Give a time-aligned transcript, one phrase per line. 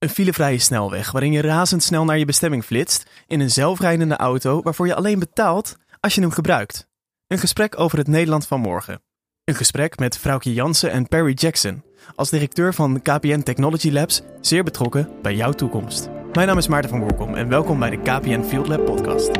[0.00, 4.86] Een filevrije snelweg waarin je razendsnel naar je bestemming flitst in een zelfrijdende auto waarvoor
[4.86, 6.88] je alleen betaalt als je hem gebruikt.
[7.26, 9.02] Een gesprek over het Nederland van morgen.
[9.44, 11.82] Een gesprek met Vrouwtje Jansen en Perry Jackson,
[12.14, 16.08] als directeur van KPN Technology Labs, zeer betrokken bij jouw toekomst.
[16.32, 19.30] Mijn naam is Maarten van Woerkom en welkom bij de KPN Field Lab podcast.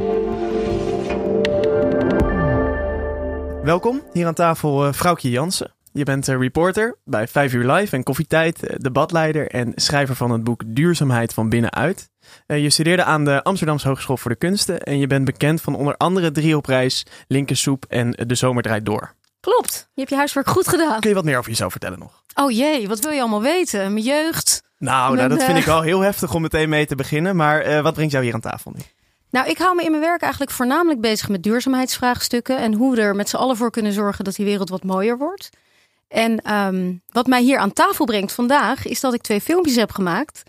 [3.63, 5.80] Welkom, hier aan tafel uh, Vrouwtje Jansen.
[5.93, 10.31] Je bent uh, reporter bij 5 uur live en koffietijd, uh, debatleider en schrijver van
[10.31, 12.11] het boek Duurzaamheid van binnenuit.
[12.47, 15.75] Uh, je studeerde aan de Amsterdamse Hogeschool voor de Kunsten en je bent bekend van
[15.75, 19.15] onder andere Drie op Reis, Linkersoep en De Zomer draait door.
[19.41, 21.01] Klopt, je hebt je huiswerk goed gedaan.
[21.01, 22.23] Kun je wat meer over jezelf vertellen nog?
[22.35, 23.93] Oh jee, wat wil je allemaal weten?
[23.93, 24.63] Mijn jeugd?
[24.79, 27.95] Nou, nou dat vind ik al heel heftig om meteen mee te beginnen, maar wat
[27.95, 28.83] brengt jou hier aan tafel nu?
[29.31, 33.01] Nou, ik hou me in mijn werk eigenlijk voornamelijk bezig met duurzaamheidsvraagstukken en hoe we
[33.01, 35.51] er met z'n allen voor kunnen zorgen dat die wereld wat mooier wordt.
[36.11, 39.93] En um, wat mij hier aan tafel brengt vandaag, is dat ik twee filmpjes heb
[39.93, 40.43] gemaakt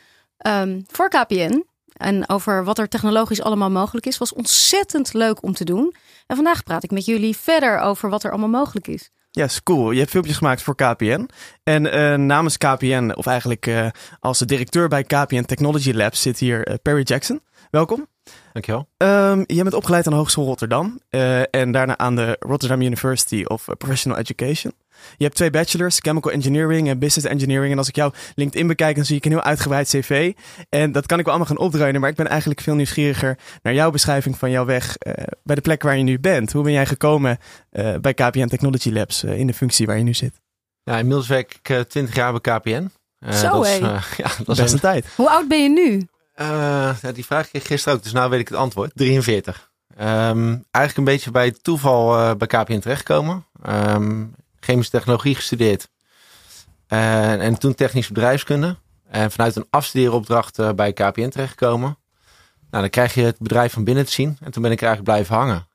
[0.47, 1.65] um, voor KPN.
[1.93, 5.95] En over wat er technologisch allemaal mogelijk is, was ontzettend leuk om te doen.
[6.27, 9.09] En vandaag praat ik met jullie verder over wat er allemaal mogelijk is.
[9.31, 9.91] Ja, yes, cool.
[9.91, 11.29] Je hebt filmpjes gemaakt voor KPN.
[11.63, 13.87] En uh, namens KPN, of eigenlijk uh,
[14.19, 17.41] als de directeur bij KPN Technology Labs, zit hier uh, Perry Jackson.
[17.69, 18.07] Welkom.
[18.53, 18.87] Dankjewel.
[18.97, 20.99] Um, je bent opgeleid aan de Hogeschool Rotterdam
[21.49, 24.73] en daarna aan de Rotterdam University of Professional Education.
[25.17, 27.71] Je hebt twee bachelors, Chemical Engineering en Business Engineering.
[27.71, 30.33] En als ik jouw LinkedIn bekijk, dan zie ik een heel uitgebreid cv.
[30.69, 32.01] En dat kan ik wel allemaal gaan opdreunen.
[32.01, 35.13] Maar ik ben eigenlijk veel nieuwsgieriger naar jouw beschrijving van jouw weg uh,
[35.43, 36.51] bij de plek waar je nu bent.
[36.51, 37.37] Hoe ben jij gekomen
[37.71, 40.41] uh, bij KPN Technology Labs uh, in de functie waar je nu zit?
[40.83, 42.91] Ja, inmiddels werk ik 20 jaar bij KPN.
[43.31, 43.73] Zo dat hé.
[43.73, 43.79] is,
[44.17, 45.05] ja, dat Best een tijd.
[45.15, 46.07] Hoe oud ben je nu?
[47.01, 48.91] ja, die vraag kreeg ik gisteren ook, dus nou weet ik het antwoord.
[48.93, 49.71] 43.
[49.99, 53.45] Um, eigenlijk een beetje bij toeval bij KPN terechtgekomen.
[53.67, 54.35] Um,
[54.65, 55.89] chemische technologie gestudeerd.
[56.87, 58.77] En, en toen technisch bedrijfskunde.
[59.09, 61.97] En vanuit een afstudeeropdracht uh, bij KPN terechtgekomen.
[62.69, 64.37] Nou, dan krijg je het bedrijf van binnen te zien.
[64.41, 65.67] En toen ben ik eigenlijk blijven hangen.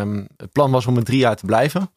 [0.00, 1.94] Um, het plan was om er drie jaar te blijven.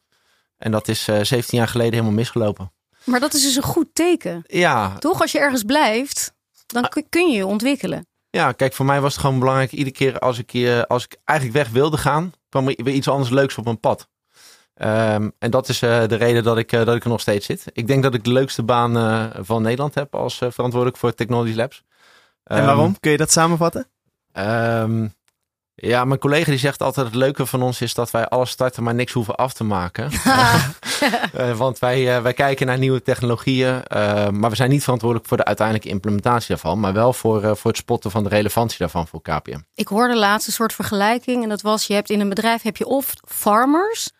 [0.58, 2.72] En dat is uh, 17 jaar geleden helemaal misgelopen.
[3.04, 4.42] Maar dat is dus een goed teken.
[4.46, 4.98] Ja.
[4.98, 5.20] Toch?
[5.20, 6.32] Als je ergens blijft,
[6.66, 8.06] dan kun je je ontwikkelen.
[8.30, 9.72] Ja, kijk, voor mij was het gewoon belangrijk.
[9.72, 13.30] Iedere keer als ik, als ik eigenlijk weg wilde gaan, kwam er weer iets anders
[13.30, 14.08] leuks op mijn pad.
[14.82, 17.46] Um, en dat is uh, de reden dat ik, uh, dat ik er nog steeds
[17.46, 17.64] zit.
[17.72, 21.54] Ik denk dat ik de leukste baan uh, van Nederland heb als verantwoordelijk voor Technology
[21.54, 21.82] Labs.
[22.44, 23.00] Um, en waarom?
[23.00, 23.86] Kun je dat samenvatten?
[24.32, 25.14] Um,
[25.74, 28.82] ja, mijn collega die zegt altijd het leuke van ons is dat wij alles starten,
[28.82, 30.10] maar niks hoeven af te maken.
[31.56, 33.82] want wij, wij kijken naar nieuwe technologieën,
[34.30, 37.80] maar we zijn niet verantwoordelijk voor de uiteindelijke implementatie daarvan, maar wel voor, voor het
[37.80, 39.60] spotten van de relevantie daarvan voor KPM.
[39.74, 42.76] Ik hoorde laatst een soort vergelijking en dat was, je hebt in een bedrijf heb
[42.76, 44.10] je of farmers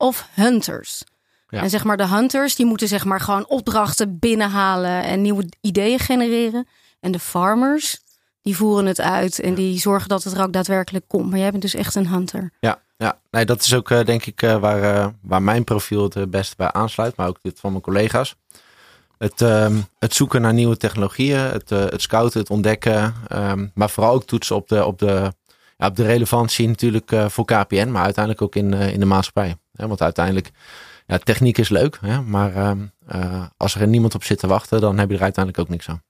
[0.00, 1.04] of hunters.
[1.48, 1.62] Ja.
[1.62, 5.98] En zeg maar de hunters die moeten zeg maar gewoon opdrachten binnenhalen en nieuwe ideeën
[5.98, 6.66] genereren.
[7.00, 8.00] En de farmers
[8.42, 11.30] die voeren het uit en die zorgen dat het er ook daadwerkelijk komt.
[11.30, 12.50] Maar jij bent dus echt een hunter.
[12.60, 13.18] Ja, ja.
[13.30, 16.54] Nee, dat is ook uh, denk ik uh, waar, uh, waar mijn profiel het beste
[16.56, 18.36] bij aansluit, maar ook dit van mijn collega's.
[19.18, 24.12] Het, um, het zoeken naar nieuwe technologieën, het, het scouten, het ontdekken, um, maar vooral
[24.12, 25.32] ook toetsen op de, op de,
[25.76, 29.56] ja, op de relevantie natuurlijk voor KPN, maar uiteindelijk ook in, in de maatschappij.
[29.88, 30.50] Want uiteindelijk,
[31.06, 32.76] ja, techniek is leuk, maar
[33.14, 35.88] uh, als er niemand op zit te wachten, dan heb je er uiteindelijk ook niks
[35.88, 36.02] aan.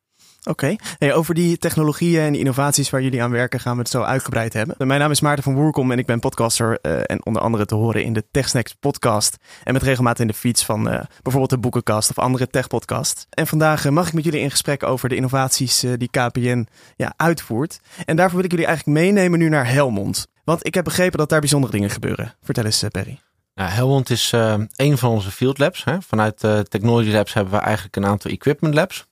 [0.44, 0.76] Oké,
[1.12, 4.52] over die technologieën en die innovaties waar jullie aan werken gaan we het zo uitgebreid
[4.52, 4.86] hebben.
[4.86, 7.74] Mijn naam is Maarten van Woerkom en ik ben podcaster uh, en onder andere te
[7.74, 9.36] horen in de TechSnacks podcast.
[9.64, 13.26] En met regelmaat in de feeds van uh, bijvoorbeeld de Boekenkast of andere techpodcasts.
[13.30, 16.66] En vandaag mag ik met jullie in gesprek over de innovaties die KPN
[16.96, 17.80] ja, uitvoert.
[18.04, 20.26] En daarvoor wil ik jullie eigenlijk meenemen nu naar Helmond.
[20.44, 22.34] Want ik heb begrepen dat daar bijzondere dingen gebeuren.
[22.42, 23.20] Vertel eens Perry.
[23.54, 25.84] Nou, Helmond is uh, een van onze field labs.
[25.84, 26.02] Hè.
[26.02, 29.06] Vanuit uh, Technology Labs hebben we eigenlijk een aantal equipment labs.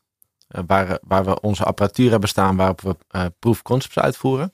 [0.49, 2.97] Uh, waar, waar we onze apparatuur hebben staan waarop we
[3.39, 4.53] proof concepts uitvoeren.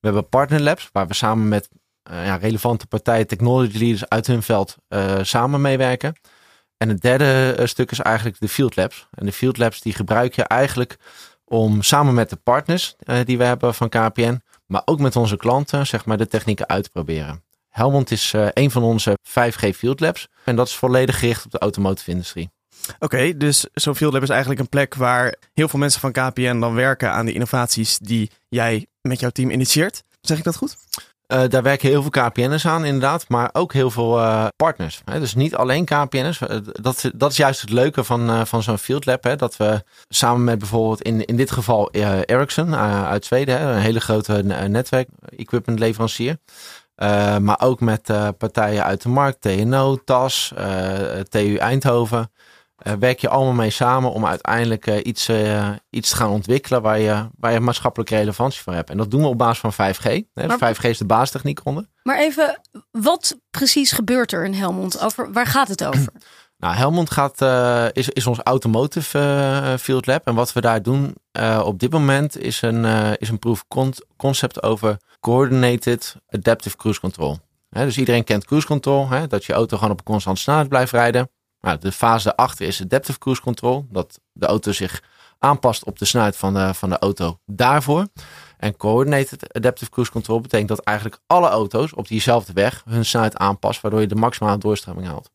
[0.00, 1.68] We hebben partner labs waar we samen met
[2.02, 4.76] ja, relevante partijen, technology leaders uit hun veld
[5.22, 6.14] samen meewerken.
[6.76, 9.08] En het derde stuk is eigenlijk de field labs.
[9.10, 10.96] En de field labs die gebruik je eigenlijk
[11.44, 15.86] om samen met de partners die we hebben van KPN, maar ook met onze klanten,
[15.86, 17.42] zeg maar, de technieken uit te proberen.
[17.74, 20.28] Helmond is uh, een van onze 5G Field Labs.
[20.44, 22.50] En dat is volledig gericht op de automotive industrie.
[22.88, 26.12] Oké, okay, dus zo'n Field Lab is eigenlijk een plek waar heel veel mensen van
[26.12, 30.02] KPN dan werken aan de innovaties die jij met jouw team initieert.
[30.20, 30.76] Zeg ik dat goed?
[31.28, 35.00] Uh, daar werken heel veel KPN'ers aan, inderdaad, maar ook heel veel uh, partners.
[35.04, 35.20] Hè?
[35.20, 36.40] Dus niet alleen KPN'ers.
[36.80, 39.24] Dat, dat is juist het leuke van, uh, van zo'n Field Lab.
[39.24, 39.36] Hè?
[39.36, 43.72] Dat we samen met bijvoorbeeld in, in dit geval Ericsson uit Zweden, hè?
[43.72, 46.36] een hele grote netwerk-equipment leverancier.
[46.96, 52.30] Uh, maar ook met uh, partijen uit de markt, TNO, TAS, uh, TU Eindhoven.
[52.76, 56.82] eh, werk je allemaal mee samen om uiteindelijk eh, iets, eh, iets te gaan ontwikkelen
[56.82, 58.90] waar je, waar je maatschappelijke relevantie voor hebt.
[58.90, 60.02] En dat doen we op basis van 5G.
[60.02, 60.20] Hè?
[60.34, 61.86] Dus Maar- 5G is de basistechniek onder.
[62.02, 62.60] Maar even,
[62.90, 65.00] wat precies gebeurt er in Helmond?
[65.00, 66.12] Over, waar gaat het over?
[66.64, 70.26] Nou, Helmond gaat, eh, is, is ons automotive eh, field lab.
[70.26, 72.84] En wat we daar doen eh, op dit moment is een,
[73.18, 77.38] is een proof con- concept over coordinated adaptive cruise control.
[77.70, 81.30] Dus iedereen kent cruise control, dat je auto gewoon op een constante snelheid blijft rijden.
[81.60, 85.02] Nou, de fase daarachter is adaptive cruise control, dat de auto zich
[85.38, 88.06] aanpast op de snelheid van de, van de auto daarvoor.
[88.56, 93.36] En coordinated adaptive cruise control betekent dat eigenlijk alle auto's op diezelfde weg hun snelheid
[93.36, 95.33] aanpassen, waardoor je de maximale doorstroming haalt.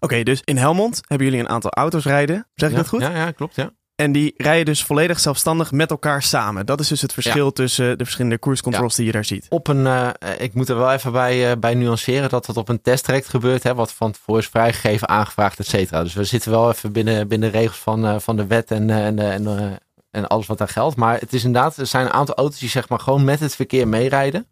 [0.00, 2.46] Oké, dus in Helmond hebben jullie een aantal auto's rijden.
[2.54, 3.00] Zeg ik ja, dat goed?
[3.00, 3.54] Ja, ja, klopt.
[3.54, 3.72] Ja.
[3.94, 6.66] En die rijden dus volledig zelfstandig met elkaar samen.
[6.66, 9.46] Dat is dus het verschil tussen de verschillende cruise controls die je daar ziet.
[9.48, 12.68] Op een, eh, ik moet er wel even bij, eh, bij nuanceren dat dat op
[12.68, 16.02] een testtraject gebeurt, hè, wat van tevoren is vrijgegeven, aangevraagd, et cetera.
[16.02, 18.90] Dus we zitten wel even binnen, binnen de regels van, eh, van de wet en,
[18.90, 19.78] en, en,
[20.10, 20.96] en alles wat daar geldt.
[20.96, 23.54] Maar het is inderdaad, er zijn een aantal auto's die zeg maar gewoon met het
[23.54, 24.46] verkeer meerijden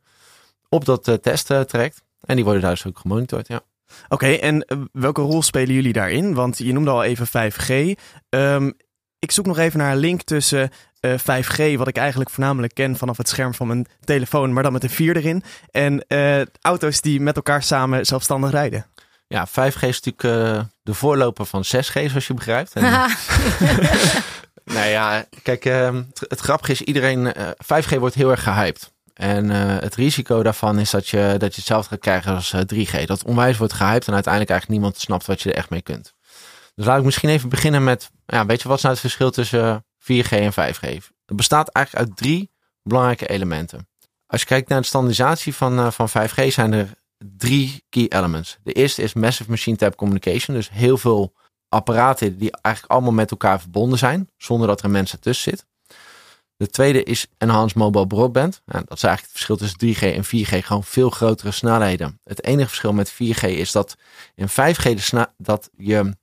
[0.68, 2.02] op dat testtraject.
[2.20, 3.60] En die worden daar dus ook gemonitord, ja.
[4.08, 6.34] Oké, en eh, welke rol spelen jullie daarin?
[6.34, 7.98] Want je noemde al even 5G.
[8.28, 8.70] Ehm,
[9.18, 10.70] ik zoek nog even naar een link tussen
[11.00, 14.72] eh, 5G, wat ik eigenlijk voornamelijk ken vanaf het scherm van mijn telefoon, maar dan
[14.72, 15.42] met een 4 erin.
[15.70, 18.86] En eh, auto's die met elkaar samen zelfstandig rijden.
[19.26, 22.72] Ja, 5G is natuurlijk eh, de voorloper van 6G, zoals je begrijpt.
[22.72, 22.82] En,
[24.74, 28.92] Nou ja, kijk, ehm, het, het grappige is, iedereen, eh, 5G wordt heel erg gehyped.
[29.20, 32.60] En eh, het risico daarvan is dat je, dat je hetzelfde gaat krijgen als eh,
[32.60, 33.04] 3G.
[33.04, 36.14] Dat onwijs wordt gehyped en uiteindelijk eigenlijk niemand snapt wat je er echt mee kunt.
[36.74, 39.30] Dus laat ik misschien even beginnen met, ja, weet je wat is nou het verschil
[39.30, 41.04] tussen eh, 4G en 5G?
[41.26, 42.50] Het bestaat eigenlijk uit drie
[42.82, 43.88] belangrijke elementen.
[44.26, 46.88] Als je kijkt naar de standaardisatie van, eh, van 5G zijn er
[47.18, 48.58] drie key elements.
[48.62, 50.56] De eerste is Massive Machine Type Communication.
[50.56, 51.34] Dus heel veel
[51.68, 55.66] apparaten die eigenlijk allemaal met elkaar verbonden zijn, zonder dat er een mens ertussen zit.
[56.60, 58.62] De tweede is Enhanced Mobile Broadband.
[58.64, 62.20] Nou, dat is eigenlijk het verschil tussen 3G en 4G, gewoon veel grotere snelheden.
[62.24, 63.96] Het enige verschil met 4G is dat
[64.34, 66.16] in 5G de dat je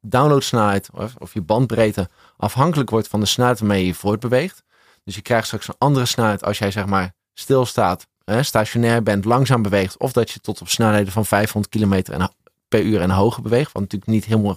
[0.00, 4.62] downloadsnelheid of, of je bandbreedte afhankelijk wordt van de snelheid waarmee je voortbeweegt.
[5.04, 8.06] Dus je krijgt straks een andere snelheid als jij zeg maar stilstaat,
[8.40, 12.34] stationair bent, langzaam beweegt, of dat je tot op snelheden van 500 kilometer en-
[12.68, 13.72] per uur en hoger beweegt.
[13.72, 14.56] Wat natuurlijk niet helemaal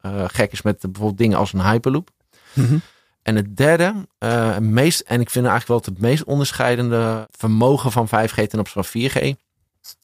[0.00, 2.10] eh, gek is met bijvoorbeeld dingen als een hyperloop.
[3.24, 8.08] En het derde, eh, meest, en ik vind eigenlijk wel het meest onderscheidende vermogen van
[8.08, 9.34] 5G ten opzichte van 4G,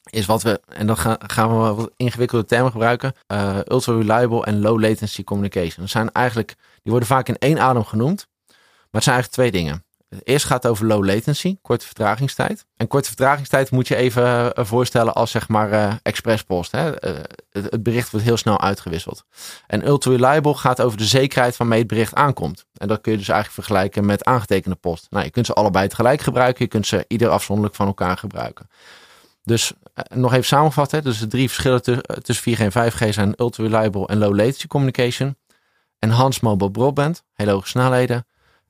[0.09, 4.45] is wat we, en dan gaan, gaan we wat ingewikkelde termen gebruiken, eh, ultra reliable
[4.45, 5.75] en low latency communication.
[5.77, 9.63] Dat zijn eigenlijk, die worden vaak in één adem genoemd, maar het zijn eigenlijk twee
[9.63, 9.83] dingen.
[10.23, 12.65] Eerst gaat het over low latency, korte vertragingstijd.
[12.77, 16.71] En korte vertragingstijd moet je even eh, voorstellen als zeg maar eh expresspost.
[16.71, 16.99] Hè?
[16.99, 17.13] Eh,
[17.51, 19.23] het, bericht wordt heel snel uitgewisseld.
[19.67, 22.65] En ultra reliable gaat over de zekerheid waarmee het bericht aankomt.
[22.73, 25.07] En dat kun je dus eigenlijk vergelijken met aangetekende post.
[25.09, 26.63] Nou, je kunt ze allebei tegelijk gebruiken.
[26.63, 28.69] Je kunt ze ieder afzonderlijk van elkaar gebruiken.
[29.43, 29.71] Dus
[30.13, 31.03] nog even samenvatten.
[31.03, 34.67] Dus de drie verschillen tu- tussen 4G en 5G zijn ultra reliable en low latency
[34.67, 35.35] communication.
[35.99, 38.25] Enhanced mobile broadband, hele hoge snelheden.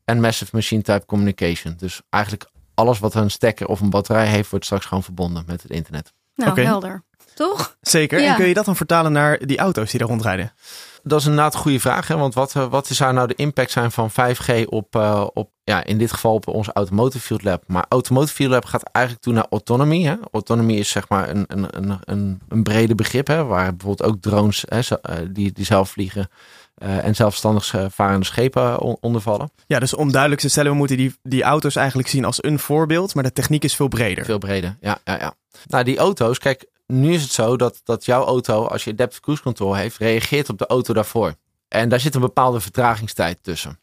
[0.06, 1.74] En massive machine type communication.
[1.77, 5.62] Dus eigenlijk alles wat een stekker of een batterij heeft, wordt straks gewoon verbonden met
[5.62, 6.13] het internet.
[6.36, 6.62] Nou, Oké.
[6.62, 7.03] helder.
[7.36, 7.77] Toch?
[7.81, 8.19] Zeker.
[8.19, 8.30] Ja.
[8.30, 10.53] En kun je dat dan vertalen naar die auto's die daar rondrijden?
[11.03, 12.07] Dat is inderdaad een goede vraag.
[12.07, 12.18] Hè?
[12.18, 15.83] Want wat, eh, wat zou nou de impact zijn van 5G op, eh, op ja,
[15.83, 17.63] in dit geval op onze Automotive Field Lab.
[17.67, 20.03] Maar Automotive Field Lab gaat eigenlijk toe naar autonomy.
[20.03, 20.15] Hè?
[20.31, 23.27] Autonomy is zeg maar een, een, een, een, een brede begrip.
[23.27, 23.43] Hè?
[23.46, 26.29] Waar bijvoorbeeld ook drones hè, eh, die, die zelf vliegen.
[26.82, 29.52] Eh, en zelfstandig eh, varende schepen on- onder vallen.
[29.68, 32.60] Ja, dus om duidelijk te stellen, we moeten die, die auto's eigenlijk zien als een
[32.60, 34.26] voorbeeld, maar de techniek is veel breder.
[34.26, 35.34] Veel breder, ja, ja, ja.
[35.68, 39.22] Nou, die auto's, kijk, nu is het zo dat, dat jouw auto, als je adaptive
[39.22, 41.34] cruise control heeft, reageert op de auto daarvoor.
[41.68, 43.80] En daar zit een bepaalde vertragingstijd tussen.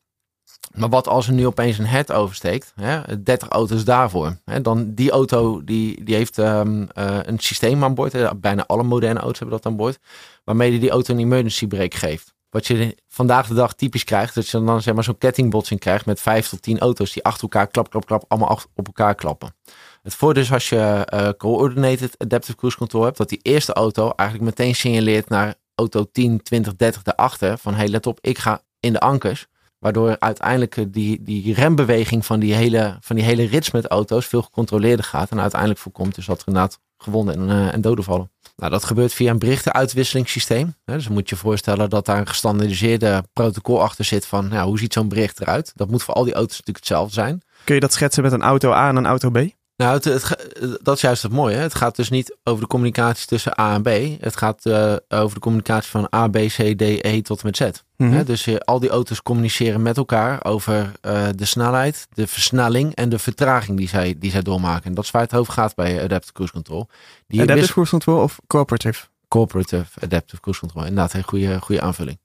[0.74, 4.94] Maar wat als er nu opeens een head oversteekt, hè, 30 auto's daarvoor, hè, dan
[4.94, 9.20] die auto die, die heeft ehm, eh, een systeem aan boord, hè, bijna alle moderne
[9.20, 9.98] auto's hebben dat aan boord,
[10.44, 12.34] waarmee die, die auto een emergency brake geeft.
[12.50, 16.06] Wat je vandaag de dag typisch krijgt, dat je dan zeg maar zo'n kettingbotsing krijgt
[16.06, 19.54] met 5 tot 10 auto's die achter elkaar klap, klap, klap, allemaal op elkaar klappen.
[20.02, 24.10] Het voordeel is als je eh, coordinated adaptive cruise control hebt, dat die eerste auto
[24.16, 28.62] eigenlijk meteen signaleert naar auto 10, 20, 30 daarachter van hey let op, ik ga
[28.80, 29.46] in de ankers.
[29.78, 34.26] Waardoor uiteindelijk eh, die, die rembeweging van die, hele, van die hele rits met auto's
[34.26, 35.30] veel gecontroleerder gaat.
[35.30, 38.30] En uiteindelijk voorkomt dus dat er inderdaad gewonden en, eh, en doden vallen.
[38.56, 40.74] Nou, dat gebeurt via een berichtenuitwisselingssysteem.
[40.84, 44.78] Dus dan moet je voorstellen dat daar een gestandaardiseerde protocol achter zit van ja, hoe
[44.78, 45.72] ziet zo'n bericht eruit.
[45.74, 47.42] Dat moet voor al die auto's natuurlijk hetzelfde zijn.
[47.64, 49.57] Kun je dat schetsen met een auto A en een auto B?
[49.78, 50.38] Nou, het, het,
[50.82, 51.54] dat is juist het mooie.
[51.54, 51.62] Hè?
[51.62, 54.20] Het gaat dus niet over de communicatie tussen A en B.
[54.22, 57.56] Het gaat uh, over de communicatie van A, B, C, D, E tot en met
[57.56, 57.60] Z.
[57.60, 58.16] Mm Mhm.
[58.16, 58.24] Hè?
[58.24, 63.08] Dus uh, al die auto's communiceren met elkaar over uh, de snelheid, de versnelling en
[63.08, 64.84] de vertraging die zij, die zij doormaken.
[64.84, 66.88] En dat is waar het over gaat bij Adaptive Cruise Control.
[67.26, 69.06] Die Adaptive Cruise Control of Cooperative?
[69.28, 70.84] Cooperative Adaptive Cruise Control.
[70.84, 72.18] Inderdaad, een goede, goede aanvulling.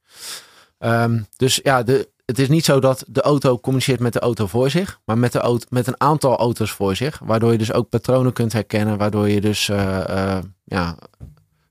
[0.79, 4.48] Um, dus ja, de, het is niet zo dat de auto communiceert met de auto
[4.48, 7.20] voor zich, maar met, de auto, met een aantal auto's voor zich.
[7.24, 10.98] Waardoor je dus ook patronen kunt herkennen, waardoor je dus uh, uh, ja,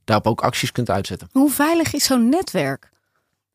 [0.05, 1.29] daarop ook acties kunt uitzetten.
[1.33, 2.91] Hoe veilig is zo'n netwerk?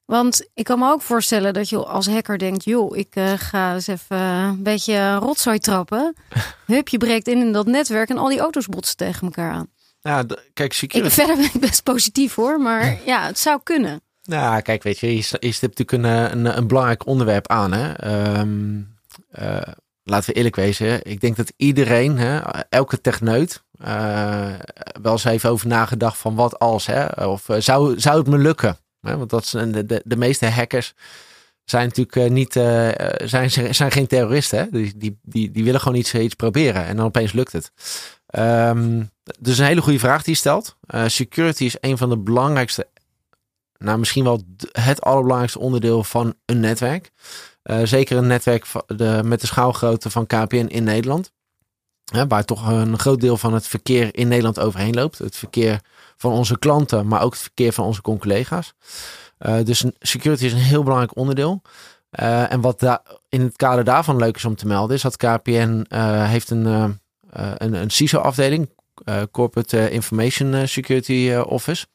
[0.06, 3.74] Want ik kan me ook voorstellen dat je als hacker denkt: joh, ik uh, ga
[3.74, 6.16] eens even een beetje rotzooi trappen.
[6.66, 9.70] Hup, je breekt in in dat netwerk en al die auto's botsen tegen elkaar aan.
[10.00, 11.10] Ja, kijk, security...
[11.10, 14.02] Ik, verder ben ik best positief hoor, maar ja, het zou kunnen.
[14.28, 17.72] Nou, kijk, weet je, je, je stipt natuurlijk een, een, een, belangrijk onderwerp aan.
[17.74, 17.94] Hè?
[18.40, 18.98] Um,
[20.04, 21.06] laten we eerlijk wezen.
[21.06, 24.54] Ik denk dat iedereen, hè, elke techneut, uh,
[25.02, 26.86] wel eens even over nagedacht van wat als.
[26.86, 27.26] Hè?
[27.26, 28.78] Of zou, zou het me lukken?
[29.02, 29.18] Hè?
[29.18, 30.94] Want dat zijn de, de, meeste hackers
[31.64, 32.54] zijn natuurlijk niet,
[33.24, 34.60] zijn, zijn geen terroristen.
[34.60, 34.66] Hè?
[34.70, 37.72] Die, die, die, die willen gewoon iets, iets proberen en dan opeens lukt het.
[38.40, 40.78] Um, dus een hele goede vraag die je stelt.
[41.06, 42.88] security is een van de belangrijkste
[43.78, 44.42] nou, misschien wel
[44.72, 47.12] het allerbelangrijkste onderdeel van een netwerk.
[47.64, 51.32] Uh, zeker een netwerk de, met de schaalgrootte van KPN in Nederland.
[52.12, 55.18] Hè, waar toch een groot deel van het verkeer in Nederland overheen loopt.
[55.18, 55.82] Het verkeer
[56.18, 58.74] van onze klanten, maar ook het verkeer van onze collega's.
[59.40, 61.62] Uh, dus security is een heel belangrijk onderdeel.
[62.20, 65.86] Uh, en wat in het kader daarvan leuk is om te melden, is dat KPN
[66.24, 66.66] heeft een,
[67.30, 68.70] een, een CISO-afdeling,
[69.32, 71.86] Corporate Information Security Office.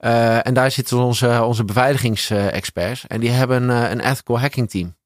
[0.00, 3.06] Uh, en daar zitten onze, onze beveiligingsexperts.
[3.06, 4.96] En die hebben uh, een ethical hacking team.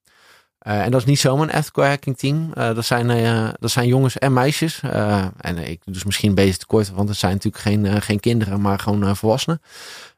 [0.66, 2.50] Uh, en dat is niet zomaar een ethical hacking team.
[2.54, 3.06] dat, zijn,
[3.60, 4.80] dat zijn jongens en meisjes.
[5.40, 8.60] en ik doe dus misschien een beetje tekort, want het zijn natuurlijk geen, geen kinderen,
[8.60, 9.60] maar gewoon volwassenen.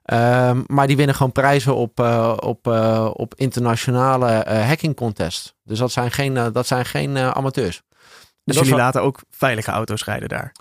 [0.03, 2.01] Ehm, maar die winnen gewoon prijzen op,
[2.41, 2.67] op,
[3.13, 4.27] op internationale
[4.67, 5.55] hacking contests.
[5.65, 7.83] Dus dat zijn geen, dat zijn geen amateurs.
[8.45, 10.53] Dus jullie laten ook veilige auto's rijden daar?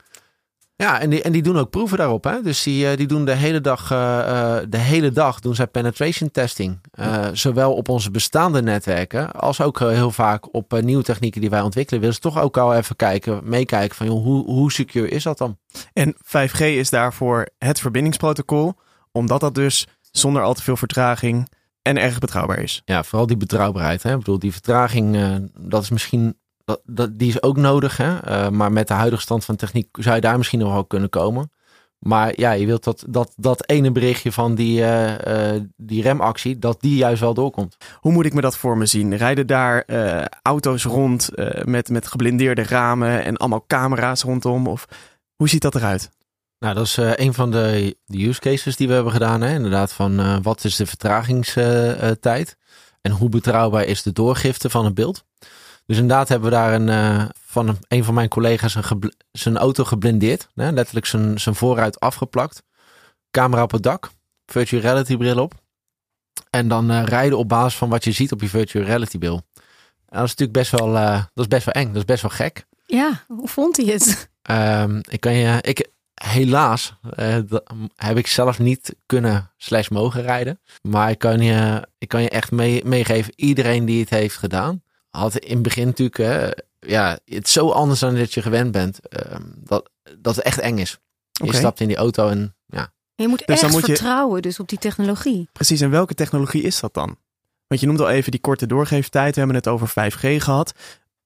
[0.78, 2.24] Ja, en die, en die doen ook proeven daarop.
[2.24, 2.42] Hè?
[2.42, 6.32] Dus die, die doen de hele dag, uh, uh, de hele dag doen zij penetration
[6.32, 6.80] testing.
[7.00, 11.62] Uh, zowel op onze bestaande netwerken als ook heel vaak op nieuwe technieken die wij
[11.62, 12.00] ontwikkelen.
[12.00, 15.38] Willen ze toch ook al even kijken, meekijken van joh, hoe, hoe secure is dat
[15.38, 15.58] dan?
[15.94, 18.74] En 5G is daarvoor het verbindingsprotocol,
[19.12, 21.50] omdat dat dus zonder al te veel vertraging
[21.82, 22.82] en erg betrouwbaar is.
[22.86, 24.04] Ja, vooral die betrouwbaarheid.
[24.04, 24.12] Hè?
[24.12, 25.18] Ik bedoel, die vertraging,
[25.60, 27.98] dat is misschien dat, dat, die is ook nodig.
[27.98, 28.30] Hè?
[28.30, 31.10] Uh, maar met de huidige stand van techniek zou je daar misschien nog wel kunnen
[31.10, 31.52] komen.
[32.00, 36.60] Maar ja, je wilt dat, dat, dat ene berichtje van die, uh, uh, die remactie,
[36.60, 37.78] dat die juist wel doorkomt.
[38.00, 39.18] Hoe moet ik me dat voor me zien?
[39.18, 39.86] Rijden daar
[40.42, 41.30] auto's rond
[41.64, 44.68] met, met geblindeerde ramen en allemaal camera's rondom?
[44.68, 44.88] Of
[45.36, 46.10] hoe ziet dat eruit?
[46.60, 49.42] Nou, dat is een van de, de use cases die we hebben gedaan.
[49.42, 49.54] Hè?
[49.54, 52.58] Inderdaad, van wat is de vertragingstijd?
[53.06, 55.26] en hoe betrouwbaar is de doorgifte van het beeld?
[55.86, 59.84] Dus inderdaad hebben we daar een, uh, van een, van mijn collega's een zijn auto
[59.84, 60.48] geblindeerd.
[60.56, 60.72] Hè?
[60.72, 62.64] Letterlijk zijn, zijn voorruit afgeplakt.
[63.32, 64.10] Camera op het dak.
[64.46, 65.54] Virtual reality bril op.
[66.50, 69.42] En dan uh, rijden op basis van wat je ziet op je virtual reality bril.
[70.06, 71.88] En dat is natuurlijk best wel, uh, dat is best wel eng.
[71.88, 72.66] Dat is best wel gek.
[72.86, 74.30] Ja, hoe vond hij het?
[74.52, 76.94] Um, ik kan je, ik, helaas
[77.96, 80.60] heb ik zelf niet kunnen slash mogen rijden.
[80.82, 84.84] Maar ik kan je, ik kan je echt mee, meegeven, iedereen die het heeft gedaan
[85.16, 86.50] had in het begin natuurlijk, hè,
[86.90, 90.60] ja, het is zo anders dan dat je gewend bent, uh, dat, dat het echt
[90.60, 91.00] eng is.
[91.32, 92.94] Je stapt in die auto en ja.
[93.16, 94.42] Je moet dus echt moet vertrouwen je...
[94.42, 95.50] dus op die technologie.
[95.52, 97.18] Precies, en welke technologie is dat dan?
[97.68, 100.74] Want je noemt al even die korte doorgeeftijd, we hebben het over 5G gehad.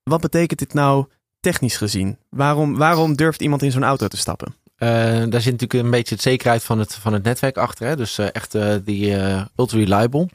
[0.03, 1.05] Wat betekent dit nou
[1.39, 2.17] technisch gezien?
[2.29, 4.55] Waarom, waarom durft iemand in zo'n auto te stappen?
[4.77, 4.89] Uh,
[5.29, 7.87] daar zit natuurlijk een beetje het zekerheid van het, van het netwerk achter.
[7.87, 7.95] Hè?
[7.95, 9.15] Dus uh, echt uh, die
[9.55, 10.29] ultra reliable.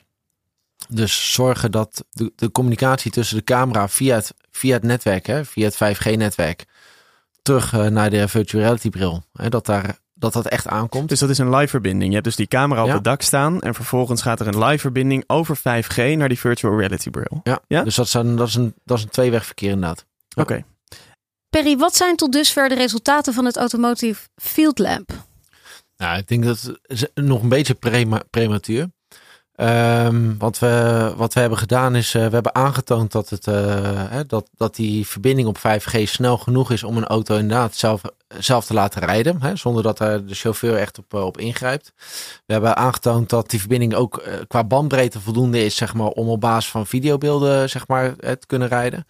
[0.89, 5.45] Dus zorgen dat de, de, communicatie tussen de camera via het, via het netwerk, hè,
[5.45, 6.65] via het 5G-netwerk,
[7.43, 11.09] terug uh, naar de virtual reality bril, hè, dat, daar, dat dat echt aankomt.
[11.09, 12.09] Dus dat is een live verbinding.
[12.09, 12.95] Je hebt dus die camera op ja.
[12.95, 16.79] het dak staan en vervolgens gaat er een live verbinding over 5G naar die virtual
[16.79, 17.41] reality bril.
[17.43, 17.83] Ja, ja?
[17.83, 20.07] dus dat is een, dat is een, dat is een tweewegverkeer inderdaad.
[20.29, 20.43] Ja.
[20.43, 20.53] Oké.
[20.53, 20.65] Okay.
[21.49, 25.11] Perry, wat zijn tot dusver de resultaten van het Automotive Field Lab?
[25.97, 28.89] Nou, ik denk dat het nog een beetje prema prematuur.
[29.57, 34.21] Um, wat, we, wat we hebben gedaan is, uh, we hebben aangetoond dat, het, uh,
[34.27, 38.03] dat, dat die verbinding op 5G snel genoeg is om een auto inderdaad zelf,
[38.39, 39.43] zelf te laten rijden.
[39.43, 41.93] Hè, zonder dat er de chauffeur echt op, op ingrijpt.
[42.47, 46.41] We hebben aangetoond dat die verbinding ook qua bandbreedte voldoende is zeg maar, om op
[46.41, 49.07] basis van videobeelden zeg maar, te kunnen rijden.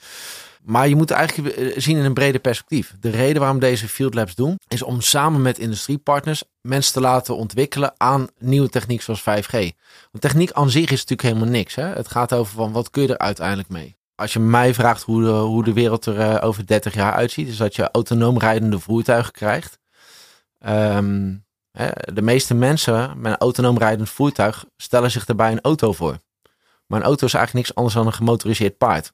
[0.64, 2.94] Maar je moet eigenlijk eh, zien in een breder perspectief.
[3.00, 7.36] De reden waarom deze Field Labs doen, is om samen met industriepartners mensen te laten
[7.36, 9.50] ontwikkelen aan nieuwe techniek zoals 5G.
[10.10, 11.74] Want techniek aan zich is natuurlijk helemaal niks.
[11.74, 11.84] Hè?
[11.84, 13.96] Het gaat over van wat kun je er uiteindelijk mee.
[14.14, 17.48] Als je mij vraagt hoe de, hoe de wereld er uh, over 30 jaar uitziet,
[17.48, 19.78] is dat je autonoom rijdende voertuigen krijgt.
[20.66, 25.92] Um, hè, de meeste mensen met een autonoom rijdend voertuig stellen zich daarbij een auto
[25.92, 26.16] voor.
[26.86, 29.12] Maar een auto is eigenlijk niks anders dan een gemotoriseerd paard.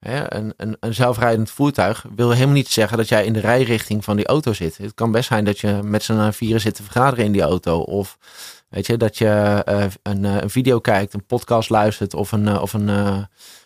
[0.00, 4.16] Een, een, een, zelfrijdend voertuig wil helemaal niet zeggen dat jij in de rijrichting van
[4.16, 4.76] die auto zit.
[4.76, 7.78] Het kan best zijn dat je met z'n vieren zit te vergaderen in die auto.
[7.78, 8.18] Of
[8.68, 12.62] weet je, dat je uh, een, een, video kijkt, een podcast luistert of een, uh,
[12.62, 13.18] of een, uh,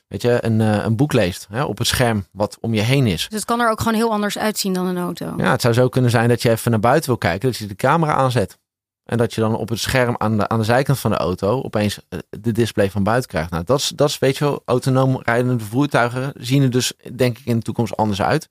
[0.09, 3.27] weet je, een, een boek leest hè, op het scherm wat om je heen is.
[3.29, 5.35] Dus het kan er ook gewoon heel anders uitzien dan een auto.
[5.37, 7.67] Ja, het zou zo kunnen zijn dat je even naar buiten wil kijken, dat je
[7.67, 8.59] de camera aanzet.
[9.05, 11.63] En dat je dan op het scherm aan de, aan de zijkant van de auto
[11.63, 13.51] opeens eh, de display van buiten krijgt.
[13.51, 17.39] Nou, dat is, dat is weet je wel, autonoom rijdende voertuigen zien er dus denk
[17.39, 18.49] ik in de toekomst anders uit.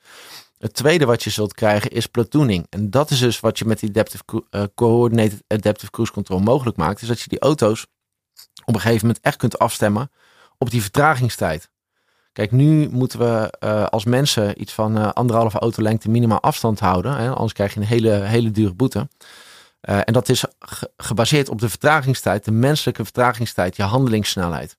[0.58, 2.66] Het tweede wat je zult krijgen is platooning.
[2.70, 6.78] En dat is dus wat je met die adaptive, uh, coordinated adaptive cruise control mogelijk
[6.78, 7.02] maakt.
[7.02, 7.86] Is dat je die auto's
[8.66, 10.12] op een gegeven moment echt kunt afstemmen
[10.58, 11.70] op die vertragingstijd.
[12.34, 17.18] Kijk, nu moeten we uh, als mensen iets van uh, anderhalve autolengte minimaal afstand houden.
[17.18, 17.30] Hè?
[17.30, 19.08] Anders krijg je een hele, hele dure boete.
[19.90, 20.46] Uh, en dat is
[20.98, 24.78] gebaseerd op de vertragingstijd, de menselijke vertragingstijd, je handelingssnelheid.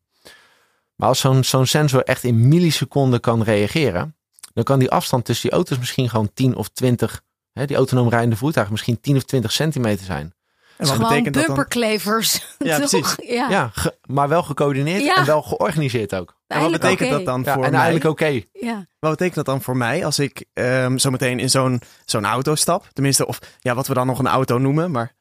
[0.97, 4.17] Maar als zo'n zo'n sensor echt in milliseconden kan reageren,
[4.55, 8.09] dan kan die afstand tussen die auto's misschien gewoon 10 of 20, hè, die autonoom
[8.09, 10.35] rijdende voertuigen, misschien 10 of 20 centimeter zijn.
[10.83, 12.47] En wat betekent dat bumperklevers.
[12.59, 13.15] Ja, precies.
[13.23, 15.17] Ja, ja ge, maar wel gecoördineerd ja.
[15.17, 16.37] en wel georganiseerd ook.
[16.47, 17.11] En wat betekent okay.
[17.11, 17.81] dat dan ja, voor en mij?
[17.81, 18.23] eigenlijk oké.
[18.23, 18.49] Okay.
[18.53, 18.87] Ja.
[18.99, 22.55] Wat betekent dat dan voor mij als ik um, zo meteen in zo'n zo'n auto
[22.55, 22.89] stap?
[22.93, 25.13] Tenminste, of ja, wat we dan nog een auto noemen, maar...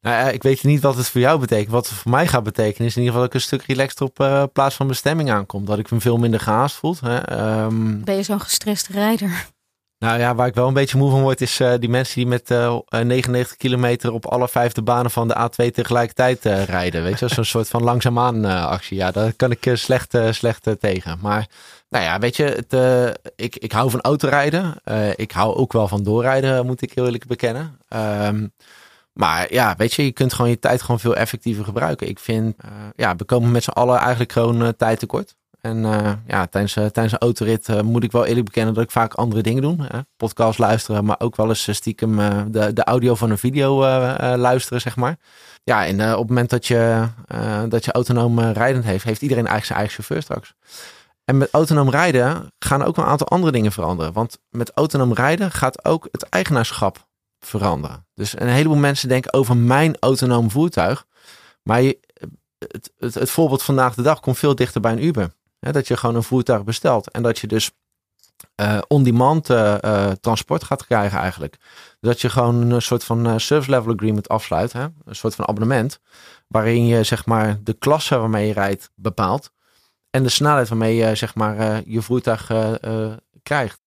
[0.00, 1.70] Nou ja, ik weet niet wat het voor jou betekent.
[1.70, 4.00] Wat het voor mij gaat betekenen is in ieder geval dat ik een stuk relaxed
[4.00, 5.64] op uh, plaats van bestemming aankom.
[5.64, 6.96] Dat ik me veel minder gehaast voel.
[7.00, 7.62] Hè.
[7.64, 9.46] Um, ben je zo'n gestreste rijder?
[9.98, 12.26] Nou ja, waar ik wel een beetje moe van word, is uh, die mensen die
[12.26, 17.02] met uh, 99 kilometer op alle vijfde banen van de A2 tegelijkertijd rijden.
[17.02, 18.96] Weet je, zo'n soort van langzaamaan actie.
[18.96, 21.18] Ja, daar kan ik slecht, slecht tegen.
[21.20, 21.48] Maar
[21.88, 22.74] nou ja, weet je, het,
[23.36, 24.74] ik, ik hou van autorijden.
[25.16, 27.78] ik hou ook wel van doorrijden, moet ik heel eerlijk bekennen.
[28.24, 28.52] Um,
[29.12, 32.08] maar ja, weet je, je kunt gewoon je tijd gewoon veel effectiever gebruiken.
[32.08, 32.56] Ik vind,
[32.94, 35.34] ja, we komen met z'n allen eigenlijk gewoon tijd tekort.
[35.60, 38.82] En uh, ja, tijdens, uh, tijdens een autorit uh, moet ik wel eerlijk bekennen dat
[38.84, 39.76] ik vaak andere dingen doe.
[40.16, 42.16] Podcast luisteren, maar ook wel eens stiekem
[42.52, 43.78] de, de audio van een video
[44.36, 45.16] luisteren, zeg maar.
[45.64, 47.08] Ja, en op het moment dat je,
[47.68, 50.54] dat je autonoom rijdend heeft, heeft iedereen eigenlijk zijn eigen chauffeur straks.
[51.24, 54.12] En met autonoom rijden gaan ook een aantal andere dingen veranderen.
[54.12, 58.06] Want met autonoom rijden gaat ook het eigenaarschap veranderen.
[58.14, 61.06] Dus een heleboel mensen denken over mijn autonoom voertuig.
[61.62, 61.82] Maar
[62.58, 65.30] het, het, het voorbeeld vandaag de dag komt veel dichter bij een Uber.
[65.60, 67.70] Hè, dat je gewoon een voertuig bestelt en dat je dus
[68.60, 71.56] uh, on-demand uh, uh, transport gaat krijgen eigenlijk.
[72.00, 74.72] Dat je gewoon een soort van service level agreement afsluit.
[74.72, 74.82] Hè?
[75.04, 76.00] Een soort van abonnement.
[76.48, 79.52] Waarin je zeg maar de klasse waarmee je rijdt bepaalt.
[80.10, 82.46] En de snelheid waarmee je zeg maar je voertuig
[83.42, 83.80] krijgt.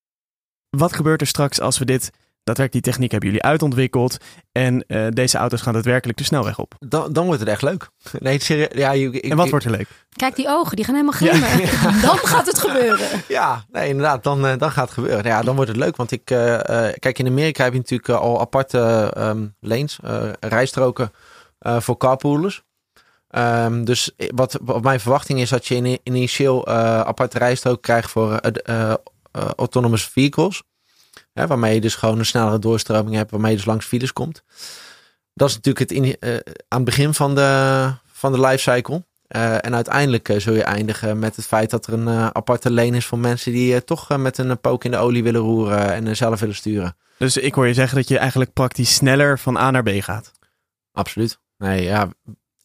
[0.70, 2.12] Wat gebeurt er straks als we dit
[2.54, 4.18] daadwerkelijk die techniek hebben jullie uitontwikkeld
[4.52, 6.76] en uh, deze auto's gaan daadwerkelijk de snelweg op.
[6.80, 7.90] Dan, dan wordt het echt leuk.
[8.20, 9.88] Nee, serieus, ja, ik, en wat ik, wordt er leuk?
[10.10, 11.60] Kijk, die ogen, die gaan helemaal glimmen.
[11.60, 11.92] Ja.
[12.08, 13.08] Dan gaat het gebeuren.
[13.28, 15.26] Ja, nee, inderdaad, dan, uh, dan gaat het gebeuren.
[15.26, 16.38] Ja, dan wordt het leuk, want ik, uh,
[17.00, 20.00] kijk, in Amerika heb je natuurlijk al aparte um, lanes,
[20.40, 21.12] rijstroken
[21.60, 22.64] voor carpoolers.
[23.36, 28.40] Um, dus wat, wat mijn verwachting is dat je in, initieel aparte rijstrook krijgt voor
[29.56, 30.64] autonomous vehicles.
[31.34, 34.44] Hè, waarmee je dus gewoon een snellere doorstroming hebt, waarmee je dus langs files komt.
[35.34, 36.36] Dat is natuurlijk het in, uh,
[36.68, 39.04] aan het begin van de, van de lifecycle.
[39.36, 42.98] Uh, en uiteindelijk uh, zul je eindigen met het feit dat er een aparte lane
[42.98, 46.40] is voor mensen die toch met een pook in de olie willen roeren en zelf
[46.40, 46.96] willen sturen.
[47.18, 50.32] Dus ik hoor je zeggen dat je eigenlijk praktisch sneller van A naar B gaat.
[50.92, 51.40] Absoluut.
[51.58, 52.10] Nee, ja,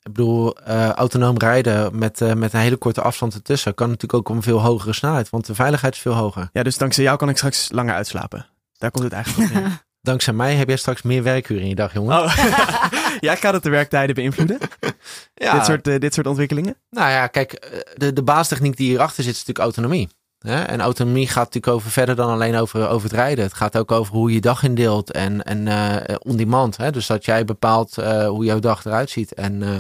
[0.03, 0.59] ik bedoel,
[0.95, 4.61] autonoom rijden met, met een hele korte afstand ertussen kan natuurlijk ook om een veel
[4.61, 6.49] hogere snelheid, want de veiligheid is veel hoger.
[6.53, 8.47] Ja, dus dankzij jou kan ik straks langer uitslapen.
[8.79, 9.85] Daar komt het eigenlijk op neer.
[10.01, 12.23] Dankzij mij heb jij straks meer werkuren in je dag, jongen.
[12.23, 12.37] Oh.
[13.21, 14.59] ja, kan het de werktijden beïnvloeden?
[15.35, 15.53] ja.
[15.53, 16.77] dit, soort, uh, dit soort ontwikkelingen?
[16.91, 20.09] Nou ja, kijk, de, de baastechniek die hierachter zit is natuurlijk autonomie.
[20.47, 23.45] En autonomie gaat natuurlijk over verder dan alleen over, over het rijden.
[23.45, 26.77] Het gaat ook over hoe je je dag indeelt en, en uh, on-demand.
[26.77, 26.91] Hè?
[26.91, 29.35] Dus dat jij bepaalt uh, hoe jouw dag eruit ziet.
[29.35, 29.79] En uh,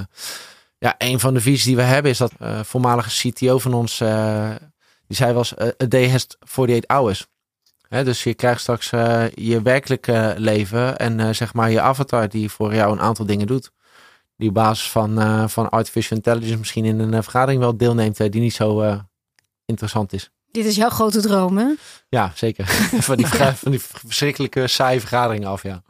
[0.79, 2.33] ja, een van de visies die we hebben is dat
[2.63, 3.99] voormalige CTO van ons,
[5.07, 7.27] die zei was, a day has 48 hours.
[7.89, 8.05] Hè?
[8.05, 8.91] Dus je krijgt straks
[9.35, 13.71] je werkelijke leven en zeg maar je avatar die voor jou een aantal dingen doet.
[14.37, 18.55] Die op basis van, van artificial intelligence misschien in een vergadering wel deelneemt die niet
[18.55, 19.01] zo
[19.65, 20.31] interessant is.
[20.51, 21.75] Dit is jouw grote droom, hè?
[22.09, 22.67] Ja, zeker.
[23.09, 23.27] van, die,
[23.63, 25.83] van die verschrikkelijke saaie vergaderingen af, ja.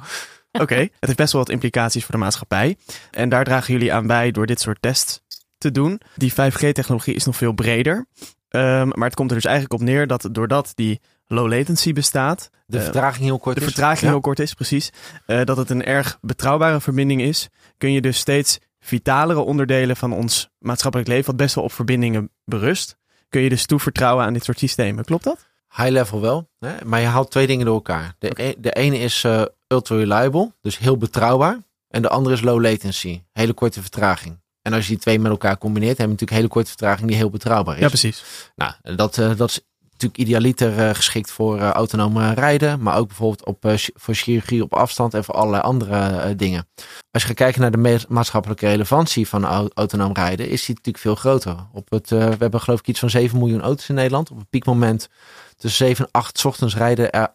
[0.53, 2.77] Oké, het heeft best wel wat implicaties voor de maatschappij.
[3.11, 5.21] En daar dragen jullie aan bij door dit soort tests
[5.59, 6.01] te doen.
[6.15, 8.07] Die 5G-technologie is nog veel breder.
[8.51, 12.51] Um, maar het komt er dus eigenlijk op neer dat doordat die low latency bestaat.
[12.67, 13.67] De vertraging heel kort de is.
[13.67, 14.91] De vertraging heel kort is, precies.
[15.27, 17.49] Uh, dat het een erg betrouwbare verbinding is.
[17.79, 22.31] Kun je dus steeds vitalere onderdelen van ons maatschappelijk leven, wat best wel op verbindingen
[22.45, 22.97] berust,
[23.29, 25.05] kun je dus toevertrouwen aan dit soort systemen.
[25.05, 25.47] Klopt dat?
[25.77, 26.85] High level wel, hè?
[26.85, 28.15] maar je haalt twee dingen door elkaar.
[28.19, 31.59] De, e de ene is uh, ultra reliable, dus heel betrouwbaar.
[31.89, 34.39] En de andere is low latency, hele korte vertraging.
[34.63, 37.17] En als je die twee met elkaar combineert, heb je natuurlijk hele korte vertraging die
[37.17, 37.81] heel betrouwbaar is.
[37.81, 38.25] Ja, precies.
[38.57, 39.61] Nou, dat, uh, dat is
[40.03, 44.63] natuurlijk idealiter uh, geschikt voor uh, autonome rijden, maar ook bijvoorbeeld op, uh, voor chirurgie
[44.63, 46.69] op afstand en voor allerlei andere dingen.
[47.11, 51.15] Als je gaat kijken naar de maatschappelijke relevantie van autonoom rijden, is die natuurlijk veel
[51.15, 51.57] groter.
[51.73, 54.31] Op het, we hebben geloof ik iets van 7 miljoen auto's in Nederland.
[54.31, 55.09] Op het piekmoment
[55.57, 57.29] tussen 7 en 8 ochtends rijden er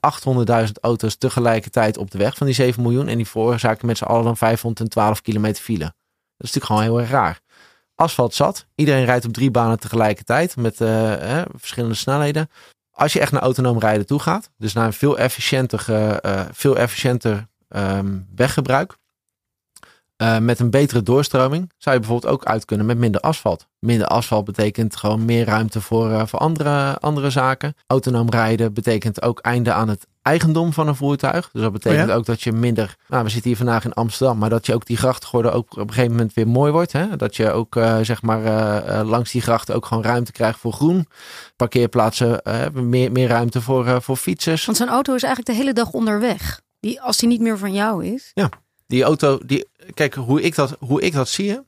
[0.65, 3.07] 800.000 auto's tegelijkertijd op de weg van die 7 miljoen.
[3.07, 5.79] En die veroorzaken met z'n allen dan 512 kilometer file.
[5.79, 7.39] Dat is natuurlijk gewoon heel erg raar
[8.01, 8.65] asfalt zat.
[8.75, 12.49] Iedereen rijdt op drie banen tegelijkertijd met uh, verschillende snelheden.
[12.91, 16.77] Als je echt naar autonoom rijden toe gaat, dus naar een veel efficiënter, uh, veel
[16.77, 18.97] efficiënter um, weggebruik,
[20.21, 23.67] uh, met een betere doorstroming, zou je bijvoorbeeld ook uit kunnen met minder asfalt.
[23.79, 27.73] Minder asfalt betekent gewoon meer ruimte voor, voor andere, andere zaken.
[27.87, 31.49] Autonoom rijden betekent ook einde aan het eigendom van een voertuig.
[31.51, 32.15] Dus dat betekent Oh ja?
[32.15, 32.95] ook dat je minder.
[33.07, 35.77] Nou, we zitten hier vandaag in Amsterdam, maar dat je ook die grachtgordel ook op
[35.77, 36.91] een gegeven moment weer mooi wordt.
[36.91, 37.15] Hè?
[37.15, 40.59] Dat je ook uh, zeg maar uh, uh, langs die grachten ook gewoon ruimte krijgt
[40.59, 41.07] voor groen.
[41.55, 44.65] Parkeerplaatsen hebben meer, meer ruimte voor, voor fietsers.
[44.65, 46.61] Want zo'n auto is eigenlijk de hele dag onderweg.
[46.79, 48.31] Die, als die niet meer van jou is.
[48.33, 48.49] Ja,
[48.91, 51.59] die auto, die, kijk hoe ik dat, hoe ik dat zie,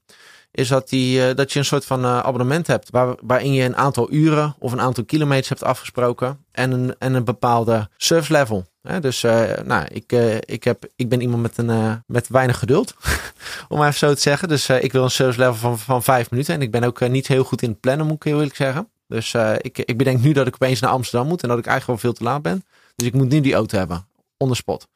[0.51, 4.11] is dat, die, dat je een soort van abonnement hebt waar, waarin je een aantal
[4.11, 8.65] uren of een aantal kilometers hebt afgesproken en een, en een bepaalde service level.
[8.81, 8.99] Hè?
[8.99, 12.93] Dus uh, nou, ik, ik, heb, ik ben iemand met, een, met weinig geduld,
[13.69, 14.47] om maar even zo te zeggen.
[14.47, 17.27] Dus ik wil een service level van, van vijf minuten en ik ben ook niet
[17.27, 18.89] heel goed in het plannen, moet ik heel eerlijk zeggen.
[19.07, 22.01] Dus ik, ik bedenk nu dat ik opeens naar Amsterdam moet en dat ik eigenlijk
[22.01, 22.65] wel veel te laat ben.
[22.95, 24.07] Dus ik moet nu die auto hebben,
[24.37, 24.87] on the spot.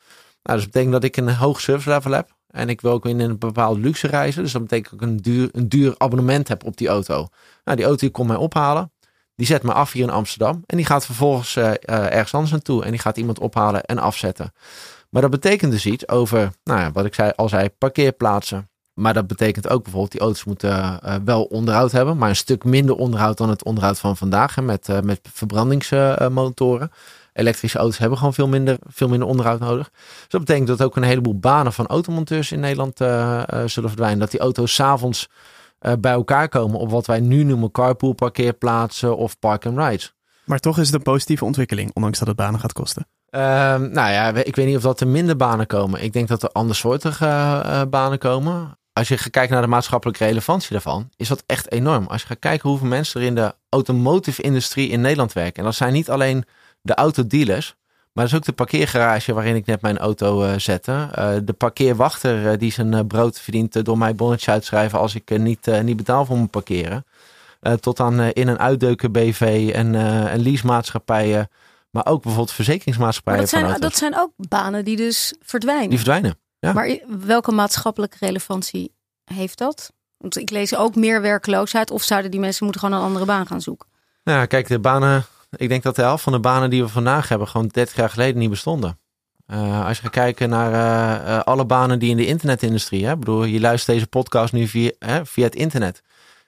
[0.47, 2.35] Nou, dus dat betekent dat ik een hoog service level heb.
[2.47, 4.43] En ik wil ook in een bepaalde luxe reizen.
[4.43, 7.27] Dus dat betekent dat ik een duur, een duur abonnement heb op die auto.
[7.63, 8.91] Nou, die auto die komt mij ophalen.
[9.35, 10.63] Die zet me af hier in Amsterdam.
[10.65, 12.83] En die gaat vervolgens uh, uh, ergens anders naartoe.
[12.83, 14.53] En die gaat iemand ophalen en afzetten.
[15.09, 18.69] Maar dat betekent dus iets over, nou ja, wat ik zei, al zei, parkeerplaatsen.
[18.93, 22.17] Maar dat betekent ook bijvoorbeeld, die auto's moeten uh, wel onderhoud hebben.
[22.17, 24.55] Maar een stuk minder onderhoud dan het onderhoud van vandaag.
[24.55, 26.91] Hè, met, met verbrandingsmotoren.
[27.37, 29.89] Elektrische auto's hebben gewoon veel minder, veel minder onderhoud nodig.
[29.91, 33.89] Dus dat betekent dat ook een heleboel banen van automonteurs in Nederland uh, uh, zullen
[33.89, 34.19] verdwijnen.
[34.19, 35.29] Dat die auto's s'avonds
[35.81, 40.13] uh, bij elkaar komen op wat wij nu noemen carpool parkeerplaatsen of park and rides.
[40.45, 43.07] Maar toch is het een positieve ontwikkeling, ondanks dat het banen gaat kosten.
[43.31, 43.41] Uh,
[43.75, 46.03] nou ja, ik weet niet of dat er minder banen komen.
[46.03, 48.77] Ik denk dat er andersoortige uh, banen komen.
[48.93, 52.07] Als je gaat kijken naar de maatschappelijke relevantie daarvan, is dat echt enorm.
[52.07, 55.55] Als je gaat kijken hoeveel mensen er in de automotive industrie in Nederland werken.
[55.55, 56.45] En dat zijn niet alleen
[56.87, 57.75] de autodealers,
[58.13, 60.91] maar dat is ook de parkeergarage waarin ik net mijn auto uh, zette.
[60.91, 65.81] Uh, de parkeerwachter uh, die zijn brood verdient door mij bonnetjes uitschrijven als ik niet,
[65.83, 67.05] niet betaal voor mijn parkeren.
[67.79, 69.95] tot aan in- en uitdeuken BV en,
[70.29, 71.49] en leasemaatschappijen.
[71.89, 73.39] Maar ook bijvoorbeeld verzekeringsmaatschappijen.
[73.39, 75.89] Maar dat, zijn, dat zijn ook banen die dus verdwijnen.
[75.89, 76.37] Die verdwijnen.
[76.59, 76.73] Ja.
[76.73, 79.91] Maar welke maatschappelijke relevantie heeft dat?
[80.17, 81.91] Want ik lees ook meer werkloosheid.
[81.91, 83.87] Of zouden die mensen moeten gewoon een andere baan gaan zoeken?
[84.23, 87.29] Nou, kijk, de banen ik denk dat de helft van de banen die we vandaag
[87.29, 88.99] hebben gewoon 30 jaar geleden niet bestonden.
[89.47, 93.17] Uh, als je gaat kijken naar uh, uh, alle banen die in de internetindustrie, hè,
[93.17, 96.01] bedoel, je luistert deze podcast nu via, hè, via het internet.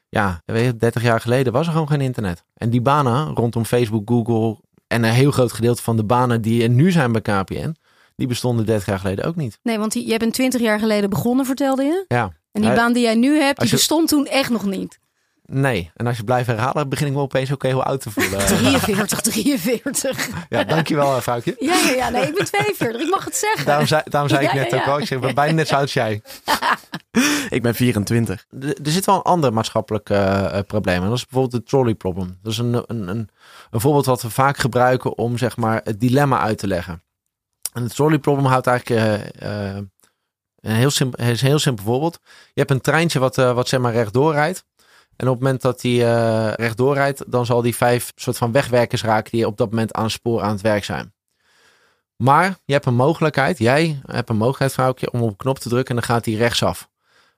[0.09, 2.43] Ja, weet je, 30 jaar geleden was er gewoon geen internet.
[2.53, 4.57] En die banen rondom Facebook, Google
[4.88, 7.75] en een heel groot gedeelte van de banen die er nu zijn bij KPN,
[8.15, 9.59] die bestonden 30 jaar geleden ook niet.
[9.63, 12.05] Nee, want jij bent 20 jaar geleden begonnen, vertelde je.
[12.07, 12.31] Ja.
[12.51, 14.99] En die baan die jij nu hebt, die je, bestond toen echt nog niet.
[15.51, 18.39] Nee, en als je blijft herhalen, begin ik me opeens ook heel oud te voelen.
[18.45, 20.29] 43, 43.
[20.49, 21.55] Ja, dankjewel, vrouwtje.
[21.59, 23.65] Ja, ja, ja, nee, ik ben 42, ik mag het zeggen.
[23.65, 24.81] Daarom zei, daarom zei Ja, ik net ja, ja.
[24.81, 26.21] ook al, ik zeg, ik ben bijna net zo oud als jij.
[27.49, 28.45] Ik ben 24.
[28.59, 31.01] Er er zit wel een ander maatschappelijk uh, probleem.
[31.01, 32.38] En dat is bijvoorbeeld het trolley problem.
[32.41, 33.29] Dat is een, een, een,
[33.71, 37.03] een voorbeeld wat we vaak gebruiken om zeg maar, het dilemma uit te leggen.
[37.73, 39.75] En het trolley problem houdt eigenlijk uh, uh,
[40.59, 42.19] een, heel simpel, is een heel simpel voorbeeld.
[42.23, 44.65] Je hebt een treintje wat, wat zeg maar rechtdoor rijdt.
[45.19, 48.51] En op het moment dat die uh, rechtdoor rijdt, dan zal die vijf soort van
[48.51, 51.13] wegwerkers raken die op dat moment aan het spoor aan het werk zijn.
[52.15, 55.69] Maar je hebt een mogelijkheid, jij hebt een mogelijkheid, vrouwtje, om op een knop te
[55.69, 56.89] drukken en dan gaat die rechtsaf.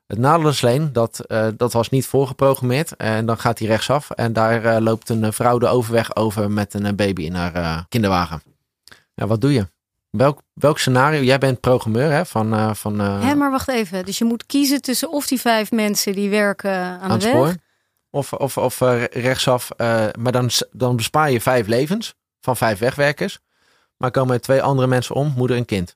[0.07, 2.95] Het nadeel is alleen dat eh, dat was niet voorgeprogrammeerd.
[2.95, 6.73] En dan gaat hij rechtsaf en daar eh, loopt een vrouw de overweg over met
[6.73, 8.41] een baby in haar kinderwagen.
[9.13, 9.67] Ja, wat doe je?
[10.09, 11.21] Welk, welk scenario?
[11.21, 14.05] Jij bent programmeur hè, van, van Hè, maar wacht even.
[14.05, 17.23] Dus je moet kiezen tussen of die vijf mensen die werken aan, aan de het
[17.23, 17.33] weg.
[17.33, 17.55] spoor.
[18.11, 19.69] Of, of, of eh, rechtsaf.
[19.69, 23.39] eh, maar dan, dan bespaar je vijf levens van vijf wegwerkers.
[23.97, 25.95] Maar komen er twee andere mensen om, moeder en kind.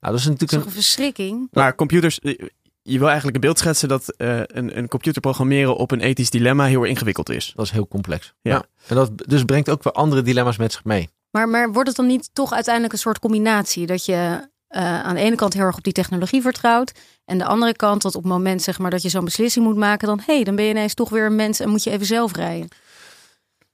[0.00, 1.48] Nou, dat is Dat is natuurlijk toch een, een verschrikking?
[1.50, 2.38] Maar computers, eh,
[2.82, 6.30] je wil eigenlijk een beeld schetsen dat eh, een, een computer programmeren op een ethisch
[6.30, 7.52] dilemma heel erg ingewikkeld is.
[7.56, 8.34] dat is heel complex.
[8.40, 8.64] Ja.
[8.86, 11.08] En dat dus brengt ook weer andere dilemma's met zich mee.
[11.30, 13.86] Maar, maar wordt het dan niet toch uiteindelijk een soort combinatie?
[13.86, 16.92] Dat je eh, aan de ene kant heel erg op die technologie vertrouwt.
[17.32, 19.76] En de andere kant dat op het moment zeg maar, dat je zo'n beslissing moet
[19.76, 20.08] maken.
[20.08, 22.06] Dan, hé, hey, dan ben je ineens toch weer een mens en moet je even
[22.06, 22.68] zelf rijden.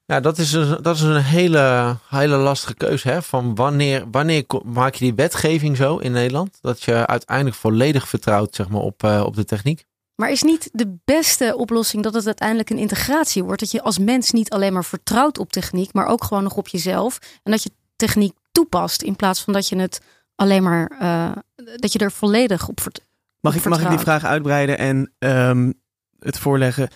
[0.05, 3.09] Ja, dat is een, dat is een hele, hele lastige keuze.
[3.09, 3.23] Hè?
[3.23, 6.59] Van wanneer, wanneer maak je die wetgeving zo in Nederland?
[6.61, 9.85] Dat je uiteindelijk volledig vertrouwt zeg maar, op, eh, op de techniek.
[10.15, 13.61] Maar is niet de beste oplossing dat het uiteindelijk een integratie wordt?
[13.61, 16.69] Dat je als mens niet alleen maar vertrouwt op techniek, maar ook gewoon nog op
[16.69, 17.19] jezelf.
[17.43, 20.01] En dat je techniek toepast in plaats van dat je het
[20.35, 21.31] alleen maar, eh,
[21.77, 23.08] dat je er volledig op vertrouwt.
[23.41, 25.73] Mag ik, mag ik die vraag uitbreiden en ehm,
[26.19, 26.89] het voorleggen?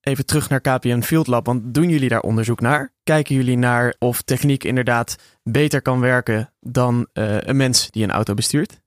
[0.00, 2.92] Even terug naar KPN Field Lab, want doen jullie daar onderzoek naar?
[3.02, 8.10] Kijken jullie naar of techniek inderdaad beter kan werken dan eh, een mens die een
[8.10, 8.70] auto bestuurt?
[8.72, 8.78] En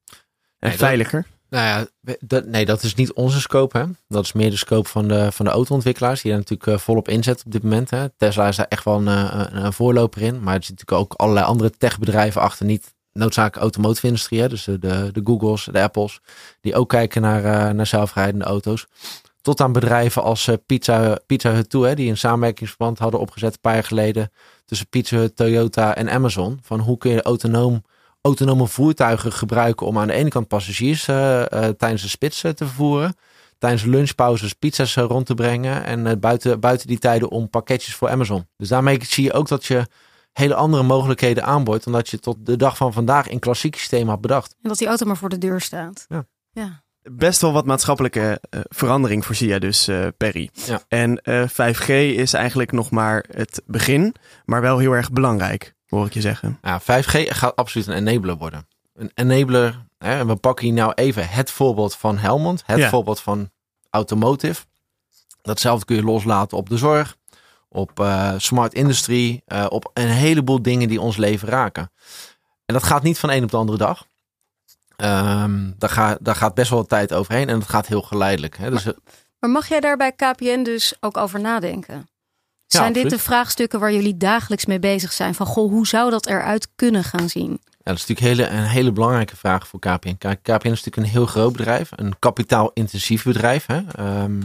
[0.60, 1.26] Nee, dat- veiliger?
[1.50, 3.78] Nou ja, dat, nee, dat is niet onze scope.
[3.78, 3.86] Hè?
[4.08, 6.22] Dat is meer de scope van de, van de auto-ontwikkelaars.
[6.22, 7.90] Die daar natuurlijk eh, volop inzetten op dit moment.
[7.90, 8.10] Hè?
[8.10, 10.44] Tesla is daar echt wel een, eh, een, een voorloper in.
[10.44, 12.66] Maar er zitten natuurlijk ook allerlei andere techbedrijven achter.
[12.66, 14.48] Niet noodzakelijk automotive industrie.
[14.48, 16.20] Dus de, de, Googles, de Apples.
[16.62, 18.86] Die ook kijken naar, eh, naar zelfrijdende auto's.
[19.42, 21.86] Tot aan bedrijven als eh, Pizza, Pizza Hut toe.
[21.88, 21.96] Hè?
[21.96, 24.32] Die een samenwerkingsverband hadden opgezet een paar jaar geleden.
[24.66, 26.60] Tussen Pizza Hut, Toyota en Amazon.
[26.62, 27.84] Van hoe kun je autonoom
[28.22, 31.44] autonome voertuigen gebruiken om aan de ene kant passagiers eh,
[31.78, 33.16] tijdens de spits te vervoeren.
[33.58, 35.84] Tijdens lunchpauzes pizza's rond te brengen.
[35.84, 38.48] En buiten, buiten die tijden om pakketjes voor Amazon.
[38.58, 39.88] Dus daarmee zie je ook dat je
[40.38, 41.84] hele andere mogelijkheden aanboort.
[41.84, 44.56] Dan dat je tot de dag van vandaag in klassiek systeem had bedacht.
[44.62, 46.06] En dat die auto maar voor de deur staat.
[46.08, 46.26] Ja.
[46.52, 46.84] ja.
[47.12, 50.50] Best wel wat maatschappelijke eh, verandering voorzie jij dus, eh, Perry.
[50.54, 50.82] Ja.
[50.88, 56.06] En eh, 5G is eigenlijk nog maar het begin, maar wel heel erg belangrijk, hoor
[56.06, 56.58] ik je zeggen.
[56.62, 58.68] Ja, 5G gaat absoluut een enabler worden.
[58.94, 62.64] Een enabler, hè, en we pakken hier nou even het voorbeeld van Helmond.
[62.66, 62.90] Het Ja.
[62.90, 63.50] voorbeeld van
[63.90, 64.66] automotive.
[65.42, 67.18] Datzelfde kun je loslaten op de zorg,
[67.70, 71.92] op eh, smart industry, eh, op een heleboel dingen die ons leven raken.
[72.66, 74.06] En dat gaat niet van een op de andere dag.
[74.96, 78.58] Ehm, daar, gaat, daar gaat best wel wat tijd overheen en dat gaat heel geleidelijk.
[78.58, 78.70] Hè.
[78.70, 78.94] Dus, eh,
[79.40, 82.10] Maar mag jij daar bij KPN dus ook over nadenken?
[82.68, 85.36] Zijn dit de vraagstukken waar jullie dagelijks mee bezig zijn?
[85.36, 87.52] Van goh, hoe zou dat eruit kunnen gaan zien?
[87.52, 90.16] Ja, dat is natuurlijk hele, een hele belangrijke vraag voor KPN.
[90.18, 93.66] Kijk, KPN is natuurlijk een heel groot bedrijf, een kapitaalintensief bedrijf.
[93.66, 93.82] Hè?
[93.92, 94.40] Ehm,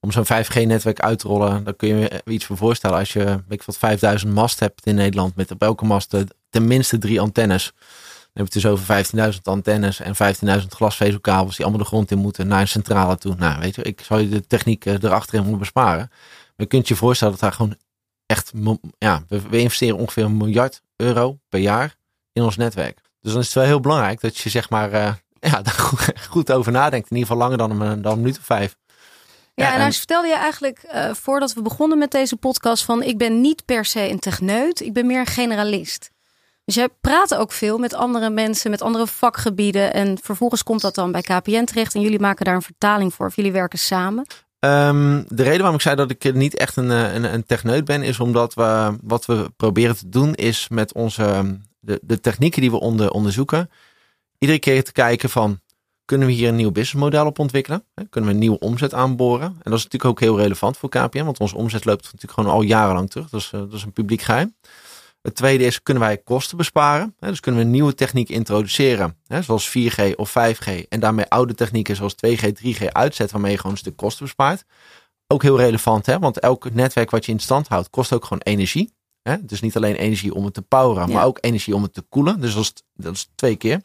[0.00, 2.98] om zo'n 5G-netwerk uit te rollen, daar kun je je iets voor voorstellen.
[2.98, 6.20] Als je, weet ik wat, 5000 mast hebt in Nederland, met op elke mast eh,
[6.50, 7.72] tenminste drie antennes.
[8.32, 10.14] Dan heb je dus over 15.000 antennes en
[10.60, 13.34] 15.000 glasvezelkabels die allemaal de grond in moeten naar een centrale toe.
[13.34, 16.06] Nou, weet je, ik zal je de techniek eh, erachterin moeten besparen.
[16.08, 17.76] Maar je kunt je voorstellen dat daar gewoon
[18.26, 18.52] echt,
[18.98, 21.96] ja, we, investeren ongeveer een miljard euro per jaar
[22.32, 23.00] in ons netwerk.
[23.20, 26.12] Dus dan is het wel heel belangrijk dat je zeg maar eh, ja, daar goed,
[26.28, 27.10] goed over nadenkt.
[27.10, 28.76] In ieder geval langer dan een, dan een minuut of vijf.
[29.58, 32.84] Ja, Ja, en en- nou vertelde je eigenlijk eh, voordat we begonnen met deze podcast
[32.84, 36.10] van ik ben niet per se een techneut, ik ben meer een generalist.
[36.64, 40.94] Dus jij praat ook veel met andere mensen, met andere vakgebieden en vervolgens komt dat
[40.94, 44.26] dan bij KPN terecht en jullie maken daar een vertaling voor of jullie werken samen.
[44.58, 47.84] Ehm, de reden waarom ik zei dat ik niet echt een, eh, een, een techneut
[47.84, 52.60] ben, is omdat we wat we proberen te doen, is met onze de, de technieken
[52.60, 53.70] die we onder, onderzoeken,
[54.38, 55.60] iedere keer te kijken van
[56.08, 57.84] kunnen we hier een nieuw businessmodel op ontwikkelen?
[57.94, 59.46] Kunnen we een nieuwe omzet aanboren?
[59.46, 62.50] En dat is natuurlijk ook heel relevant voor KPN, want onze omzet loopt natuurlijk gewoon
[62.50, 63.28] al jarenlang terug.
[63.28, 64.54] Dat is, eh, dat is een publiek geheim.
[65.22, 67.14] Het tweede is, kunnen wij kosten besparen?
[67.18, 71.96] Dus kunnen we een nieuwe techniek introduceren, zoals 4G of 5G, en daarmee oude technieken
[71.96, 74.64] zoals 2G, 3G uitzetten, waarmee je gewoon een stuk kosten bespaart.
[75.26, 76.18] Ook heel relevant, hè?
[76.18, 78.96] want elk netwerk wat je in stand houdt, kost ook gewoon energie.
[79.40, 81.14] Dus niet alleen energie om het te poweren, Ja.
[81.14, 82.40] maar ook energie om het te koelen.
[82.40, 83.82] Dus dat is, dat is twee keer.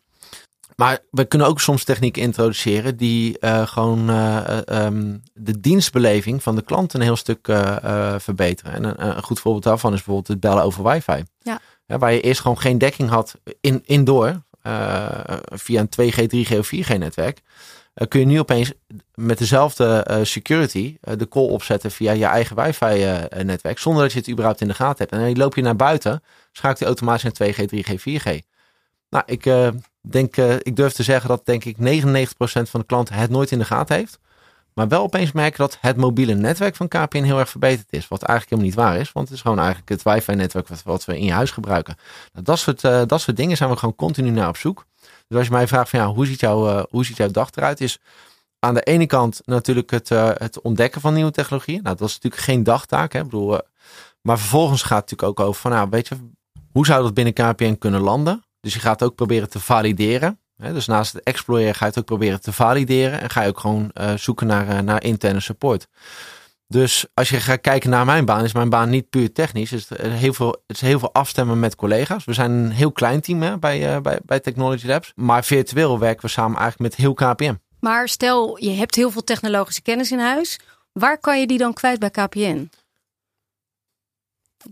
[0.76, 6.44] Maar we kunnen ook soms technieken introduceren die eh, gewoon eh, eh, ehm, de dienstbeleving
[6.44, 7.46] van de klant een heel stuk
[8.18, 8.74] verbeteren.
[8.74, 11.24] En een, een goed voorbeeld daarvan is bijvoorbeeld het bellen over wifi.
[11.42, 11.60] Ja.
[11.86, 14.42] Waar je eerst gewoon geen dekking had in, indoor
[15.46, 17.42] via een 2G, 3G of 4G netwerk.
[18.08, 18.72] kun je nu opeens
[19.14, 23.06] met dezelfde security de call opzetten via je eigen wifi
[23.44, 23.80] netwerk.
[23.80, 25.12] Zonder dat je het überhaupt in de gaten hebt.
[25.12, 28.53] En dan loop je naar buiten, schakelt hij automatisch naar 2G, 3G, 4G.
[29.14, 29.68] Nou, ik uh,
[30.02, 31.80] denk, uh, ik durf te zeggen dat denk ik 99%
[32.40, 34.20] van de klanten het nooit in de gaten heeft.
[34.74, 38.08] Maar wel opeens merken dat het mobiele netwerk van KPN heel erg verbeterd is.
[38.08, 39.12] Wat eigenlijk helemaal niet waar is.
[39.12, 41.96] Want het is gewoon eigenlijk het wifi-netwerk wat, wat, we in je huis gebruiken.
[42.32, 44.86] Nou, dat, soort, uh, dat soort dingen zijn we gewoon continu naar op zoek.
[45.28, 47.82] Dus als je mij vraagt van ja, hoe ziet, jouw, hoe ziet jouw dag eruit?
[47.82, 48.00] Is
[48.60, 51.84] aan de ene kant natuurlijk het, het ontdekken van nieuwe technologieën.
[51.84, 53.14] Nou, dat is natuurlijk geen dagtaak.
[53.14, 53.20] Hè?
[53.20, 53.60] Ik bedoel,
[54.22, 56.16] maar vervolgens gaat het natuurlijk ook over van nou, weet je,
[56.72, 58.44] hoe zou dat binnen KPN kunnen landen?
[58.64, 60.40] Dus je gaat ook proberen te valideren.
[60.58, 63.22] Dus naast het exploreren ga je het ook proberen te valideren.
[63.22, 65.88] En ga je ook gewoon uh, zoeken naar, uh, naar interne support.
[66.68, 69.72] Dus als je gaat kijken naar mijn baan, is mijn baan niet puur technisch.
[69.72, 72.26] Het is heel veel, het is heel veel afstemmen met collega's.
[72.26, 75.12] We zijn een heel klein team hè, bij, bij, bij Technology Labs.
[75.16, 77.60] Maar virtueel werken we samen eigenlijk met heel KPN.
[77.80, 80.60] Maar stel, je hebt heel veel technologische kennis in huis.
[80.92, 82.70] Waar kan je die dan kwijt bij KPN?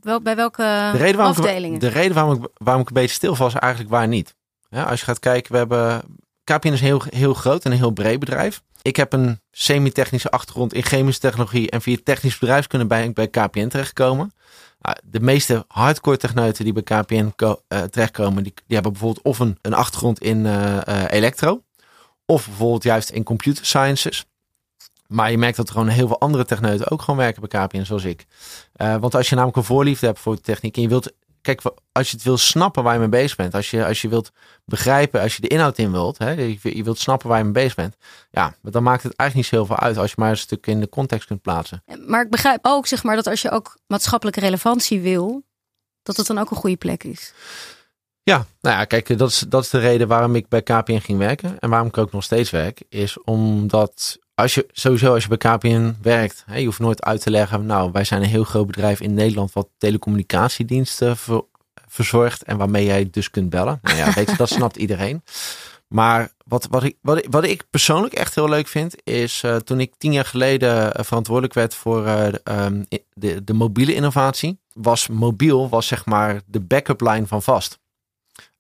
[0.02, 1.74] Wel, bij welke de reden afdelingen?
[1.74, 4.36] Ik, de reden waarom ik, waarom ik een beetje stil was, eigenlijk waar niet.
[4.70, 6.02] Ja, als je gaat kijken, we hebben.
[6.44, 8.62] KPN is een heel, heel groot en een heel breed bedrijf.
[8.82, 13.28] Ik heb een semi-technische achtergrond in chemische technologie en via technisch bedrijfskunde ben ik bij
[13.28, 14.34] KPN terechtgekomen.
[14.82, 19.40] Nou, de meeste hardcore techneuten die bij KPN uh, terechtkomen, die, die hebben bijvoorbeeld of
[19.40, 21.64] een, een achtergrond in uh, uh, elektro,
[22.26, 24.26] of bijvoorbeeld juist in computer sciences.
[25.12, 27.84] Maar je merkt dat er gewoon heel veel andere techneuten ook gewoon werken bij KPN,
[27.84, 28.26] zoals ik.
[28.76, 31.62] Uh, want als je namelijk een voorliefde hebt voor de techniek en je wilt, kijk,
[31.92, 34.32] als je het wil snappen waar je mee bezig bent, als je, als je wilt
[34.66, 37.54] begrijpen, als je de inhoud in wilt, hè, je, je wilt snappen waar je mee
[37.54, 37.96] bezig bent,
[38.32, 40.68] ja, dan maakt het eigenlijk niet zo heel veel uit als je maar een stuk
[40.68, 41.84] in de context kunt plaatsen.
[42.08, 45.44] Maar ik begrijp ook, zeg maar, dat als je ook maatschappelijke relevantie wil,
[46.04, 47.34] dat het dan ook een goede plek is.
[48.24, 51.18] Ja, nou ja, kijk, dat is, dat is de reden waarom ik bij KPN ging
[51.18, 55.38] werken en waarom ik ook nog steeds werk, is omdat als je sowieso als je
[55.38, 58.68] bij KPN werkt, je hoeft nooit uit te leggen, nou, wij zijn een heel groot
[58.68, 61.42] bedrijf in Nederland wat telecommunicatiediensten ver,
[61.88, 63.80] verzorgt en waarmee jij dus kunt bellen.
[63.82, 65.24] Nou ja, weet dat snapt iedereen.
[65.88, 69.80] Maar wat, wat, ik, wat, wat ik persoonlijk echt heel leuk vind, is uh, toen
[69.80, 75.08] ik tien jaar geleden uh, verantwoordelijk werd voor uh, um, de, de mobiele innovatie, was
[75.08, 77.80] mobiel was zeg maar de backup line van vast.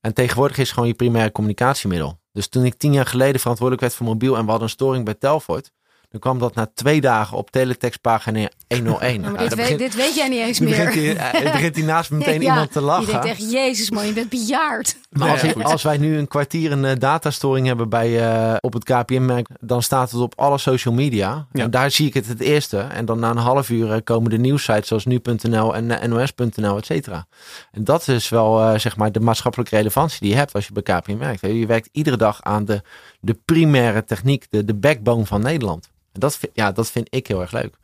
[0.01, 2.20] En tegenwoordig is gewoon je primaire communicatiemiddel.
[2.31, 5.05] Dus toen ik tien jaar geleden verantwoordelijk werd voor mobiel en we hadden een storing
[5.05, 5.71] bij Telfort,
[6.09, 9.21] dan kwam dat na twee dagen op teletextpagina 101.
[9.21, 10.86] maar dit, weet, dit, weet jij niet eens meer.
[10.86, 13.05] Begint hij, begint hij naast meteen ja, iemand te lachen.
[13.05, 14.95] Je denkt echt, jezus man, je bent bejaard.
[15.10, 18.73] Maar als, ja, als, wij nu een kwartier een uh, datastoring hebben bij, uh, op
[18.73, 21.45] het KPN-merk, dan staat het op alle social media.
[21.51, 21.63] Ja.
[21.63, 22.77] En daar zie ik het het eerste.
[22.77, 27.25] En dan na een half uur komen de nieuwsites zoals nu.nl en nos.nl, et cetera.
[27.71, 30.84] En dat is wel zeg maar de maatschappelijke relevantie die je hebt als je bij
[30.84, 31.41] KPN werkt.
[31.41, 32.81] Je werkt iedere dag aan de,
[33.19, 35.89] de primaire techniek, de, de backbone van Nederland.
[36.12, 37.75] En dat, ja, dat vind ik heel erg leuk.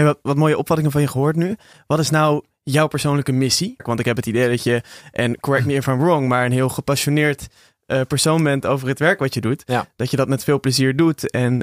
[0.00, 1.56] Hey, wat, wat mooie opvattingen van je gehoord nu.
[1.86, 3.74] Wat is nou jouw persoonlijke missie?
[3.76, 4.82] Want ik heb het idee dat je,
[5.12, 7.46] en correct me if I'm wrong, maar een heel gepassioneerd
[7.86, 9.62] uh, persoon bent over het werk wat je doet.
[9.66, 9.86] Ja.
[9.96, 11.60] Dat je dat met veel plezier doet en uh,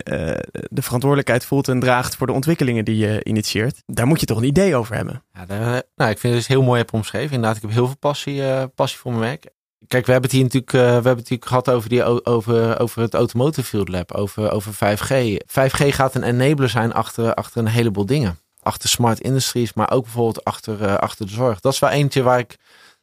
[0.69, 3.83] de verantwoordelijkheid voelt en draagt voor de ontwikkelingen die je initieert.
[3.85, 5.23] Daar moet je toch een idee over hebben.
[5.33, 7.35] Ja, daar, nou, ik vind het dus heel mooi heb omschreven.
[7.35, 9.55] Inderdaad, ik heb heel veel passie, uh, passie voor mijn werk.
[9.87, 12.79] Kijk, we hebben het hier natuurlijk, uh, we hebben het natuurlijk gehad over, die, over,
[12.79, 15.37] over het Automotive Field Lab, over, over 5G.
[15.45, 18.39] 5G gaat een enabler zijn achter, achter een heleboel dingen.
[18.61, 21.59] Achter smart industries, maar ook bijvoorbeeld achter, uh, achter de zorg.
[21.59, 22.57] Dat is wel eentje waar ik,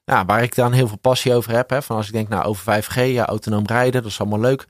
[0.04, 1.70] ja, waar ik dan heel veel passie over heb.
[1.70, 1.82] Hè.
[1.82, 4.66] Van als ik denk, nou, over 5G, ja, autonoom rijden, dat is allemaal leuk.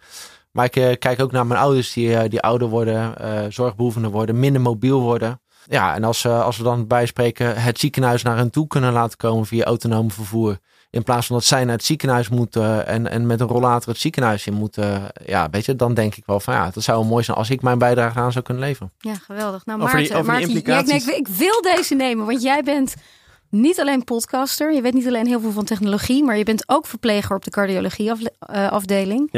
[0.50, 3.14] Maar ik uh, kijk ook naar mijn ouders die, die ouder worden,
[3.52, 5.40] zorgbehoevenden worden, minder mobiel worden.
[5.66, 9.46] Ja, en als, als we dan bijspreken het ziekenhuis naar hen toe kunnen laten komen
[9.46, 10.58] via autonoom vervoer
[10.94, 14.00] in plaats van dat zij naar het ziekenhuis moeten en, en met een rollator het
[14.00, 15.02] ziekenhuis in moeten.
[15.26, 17.50] Ja, weet je, dan denk ik wel van ja, dat zou wel mooi zijn als
[17.50, 18.92] ik mijn bijdrage aan zou kunnen leveren.
[18.98, 19.66] Ja, geweldig.
[19.66, 22.42] Nou, Maarten, over die, over Maarten, die ja, nee, ik, ik wil deze nemen, want
[22.42, 22.94] jij bent
[23.50, 26.86] niet alleen podcaster, je weet niet alleen heel veel van technologie, maar je bent ook
[26.86, 29.28] verpleger op de cardiologie uh, afdeling.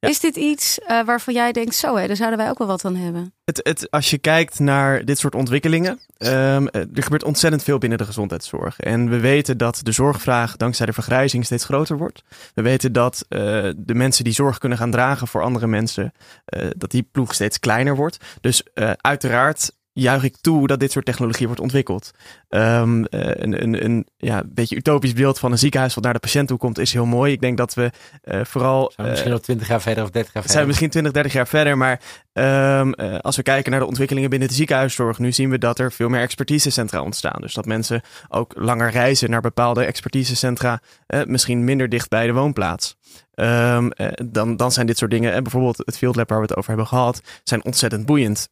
[0.00, 0.08] Ja.
[0.08, 2.84] Is dit iets uh, waarvan jij denkt, zo hè, daar zouden wij ook wel wat
[2.84, 3.32] aan hebben?
[3.44, 7.98] Het, het, als je kijkt naar dit soort ontwikkelingen, um, er gebeurt ontzettend veel binnen
[7.98, 8.80] de gezondheidszorg.
[8.80, 12.22] En we weten dat de zorgvraag dankzij de vergrijzing steeds groter wordt.
[12.54, 13.38] We weten dat uh,
[13.76, 16.12] de mensen die zorg kunnen gaan dragen voor andere mensen,
[16.56, 18.16] uh, dat die ploeg steeds kleiner wordt.
[18.40, 18.62] Dus
[18.96, 22.10] uiteraard juich ik toe dat dit soort technologie wordt ontwikkeld.
[22.48, 26.48] Um, een, een, een ja, beetje utopisch beeld van een ziekenhuis wat naar de patiënt
[26.48, 27.32] toe komt is heel mooi.
[27.32, 27.90] Ik denk dat we
[28.24, 28.92] uh, vooral...
[28.96, 30.50] Zijn we misschien al 20 jaar verder of 30 jaar verder?
[30.50, 31.76] Zijn we misschien 20, 30 jaar verder.
[31.76, 32.00] Maar
[32.32, 35.78] um, uh, als we kijken naar de ontwikkelingen binnen de ziekenhuiszorg, nu zien we dat
[35.78, 37.40] er veel meer expertisecentra ontstaan.
[37.40, 42.32] Dus dat mensen ook langer reizen naar bepaalde expertisecentra, uh, misschien minder dicht bij de
[42.32, 42.96] woonplaats.
[43.34, 43.90] Um,
[44.24, 46.68] dan, dan zijn dit soort dingen, en bijvoorbeeld het Field Lab waar we het over
[46.68, 48.48] hebben gehad, zijn ontzettend boeiend.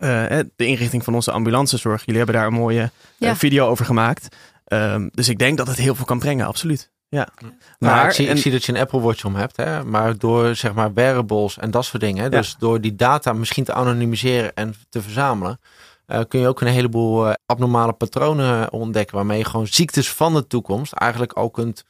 [0.00, 0.26] Uh,
[0.56, 2.00] de inrichting van onze ambulancezorg.
[2.04, 3.30] Jullie hebben daar een mooie ja.
[3.30, 4.36] uh, video over gemaakt.
[4.68, 6.90] Um, dus ik denk dat het heel veel kan brengen, absoluut.
[7.08, 7.28] Ja.
[7.38, 9.84] Maar Maar, ik, zie, ik zie dat je een Apple Watch om hebt, hè?
[9.84, 13.72] maar door zeg maar wearables en dat soort dingen, dus door die data misschien te
[13.72, 15.60] anonimiseren en te verzamelen,
[16.06, 20.34] eh, kun je ook een heleboel eh, abnormale patronen ontdekken, waarmee je gewoon ziektes van
[20.34, 21.84] de toekomst eigenlijk al kunt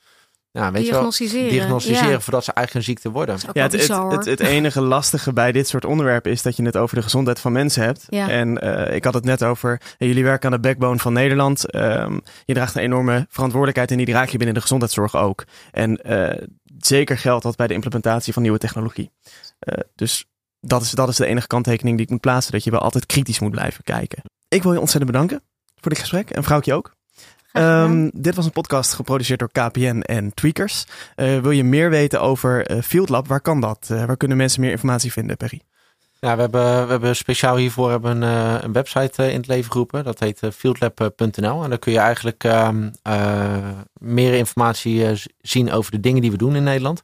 [0.53, 1.11] ja, weet je wel,
[1.49, 2.11] Diagnosticeren.
[2.11, 2.21] Ja.
[2.21, 3.35] voordat ze eigenlijk een ziekte worden.
[3.35, 6.31] Dat is ook Ja, het, het, bizar, het, het enige lastige bij dit soort onderwerpen
[6.31, 8.05] is dat je het over de gezondheid van mensen hebt.
[8.09, 8.29] Ja.
[8.29, 11.71] En eh, ik had het net over, eh, jullie werken aan de backbone van Nederland.
[11.71, 15.45] Ehm, je draagt een enorme verantwoordelijkheid en die draag je binnen de gezondheidszorg ook.
[15.71, 16.47] En eh,
[16.79, 19.11] zeker geldt dat bij de implementatie van nieuwe technologie.
[19.59, 20.25] Eh, dus
[20.61, 23.07] dat is, dat is de enige kanttekening die ik moet plaatsen, dat je wel altijd
[23.07, 24.23] kritisch moet blijven kijken.
[24.49, 25.43] Ik wil je ontzettend bedanken
[25.81, 26.99] voor dit gesprek en vrouwtje ook.
[27.53, 30.85] Ehm, dit was een podcast geproduceerd door KPN en Tweakers.
[31.15, 33.29] Eh, wil je meer weten over eh, Field Lab?
[33.29, 33.89] Waar kan dat?
[33.91, 35.61] Eh, waar kunnen mensen meer informatie vinden, Perry?
[36.21, 40.05] Ja, we hebben, we hebben speciaal hiervoor hebben een, een website in het leven geroepen.
[40.05, 41.63] Dat heet fieldlab.nl.
[41.63, 46.37] En daar kun je eigenlijk ehm, eh, meer informatie zien over de dingen die we
[46.37, 47.03] doen in Nederland.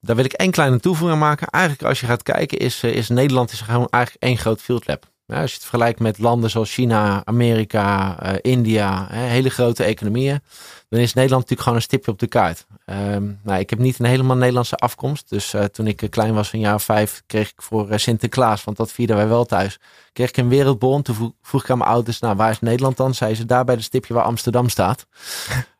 [0.00, 1.46] Daar wil ik één kleine toevoeging aan maken.
[1.46, 5.12] Eigenlijk als je gaat kijken is, is Nederland is gewoon eigenlijk één groot fieldlab.
[5.34, 9.84] Ja, als je het vergelijkt met landen zoals China, Amerika, eh, India, hè, hele grote
[9.84, 10.42] economieën,
[10.88, 12.66] dan is Nederland natuurlijk gewoon een stipje op de kaart.
[12.84, 15.30] Ehm, nou, ik heb niet een helemaal Nederlandse afkomst.
[15.30, 18.64] Dus eh, toen ik eh, klein was, een jaar of vijf, kreeg ik voor Sinterklaas,
[18.64, 19.78] want dat vierden wij wel thuis,
[20.12, 21.02] kreeg ik een wereldbon.
[21.02, 23.14] Toen vroeg, vroeg ik aan mijn ouders, nou waar is Nederland dan?
[23.14, 25.06] Zeiden ze daar bij het stipje waar Amsterdam staat.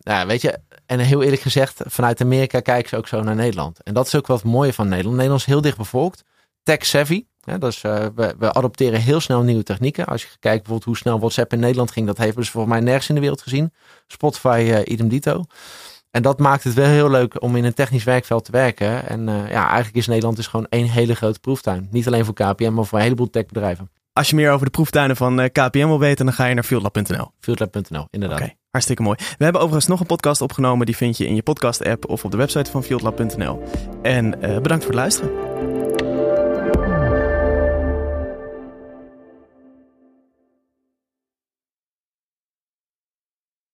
[0.00, 3.82] Nou, weet je, en heel eerlijk gezegd, vanuit Amerika kijken ze ook zo naar Nederland.
[3.82, 5.16] En dat is ook wat het mooie van Nederland.
[5.16, 6.24] Nederland is heel dicht bevolkt,
[6.62, 7.24] tech savvy.
[7.48, 10.06] Ja, dus eh, we, we adopteren heel snel nieuwe technieken.
[10.06, 12.82] Als je kijkt bijvoorbeeld hoe snel WhatsApp in Nederland ging, dat heeft dus volgens mij
[12.82, 13.72] nergens in de wereld gezien.
[14.06, 15.44] Spotify, eh, idem dito.
[16.10, 19.08] En dat maakt het wel heel leuk om in een technisch werkveld te werken.
[19.08, 21.88] En eh, ja, eigenlijk is Nederland dus gewoon één hele grote proeftuin.
[21.90, 23.90] Niet alleen voor KPM, maar voor een heleboel techbedrijven.
[24.12, 27.30] Als je meer over de proeftuinen van KPN wil weten, dan ga je naar fieldlab.nl.
[27.40, 28.54] Fieldlab.nl, inderdaad.
[28.70, 29.16] Hartstikke mooi.
[29.38, 30.86] We hebben overigens nog een podcast opgenomen.
[30.86, 33.62] Die vind je in je podcast-app of op de website van fieldlab.nl.
[34.02, 35.67] En bedankt voor het luisteren.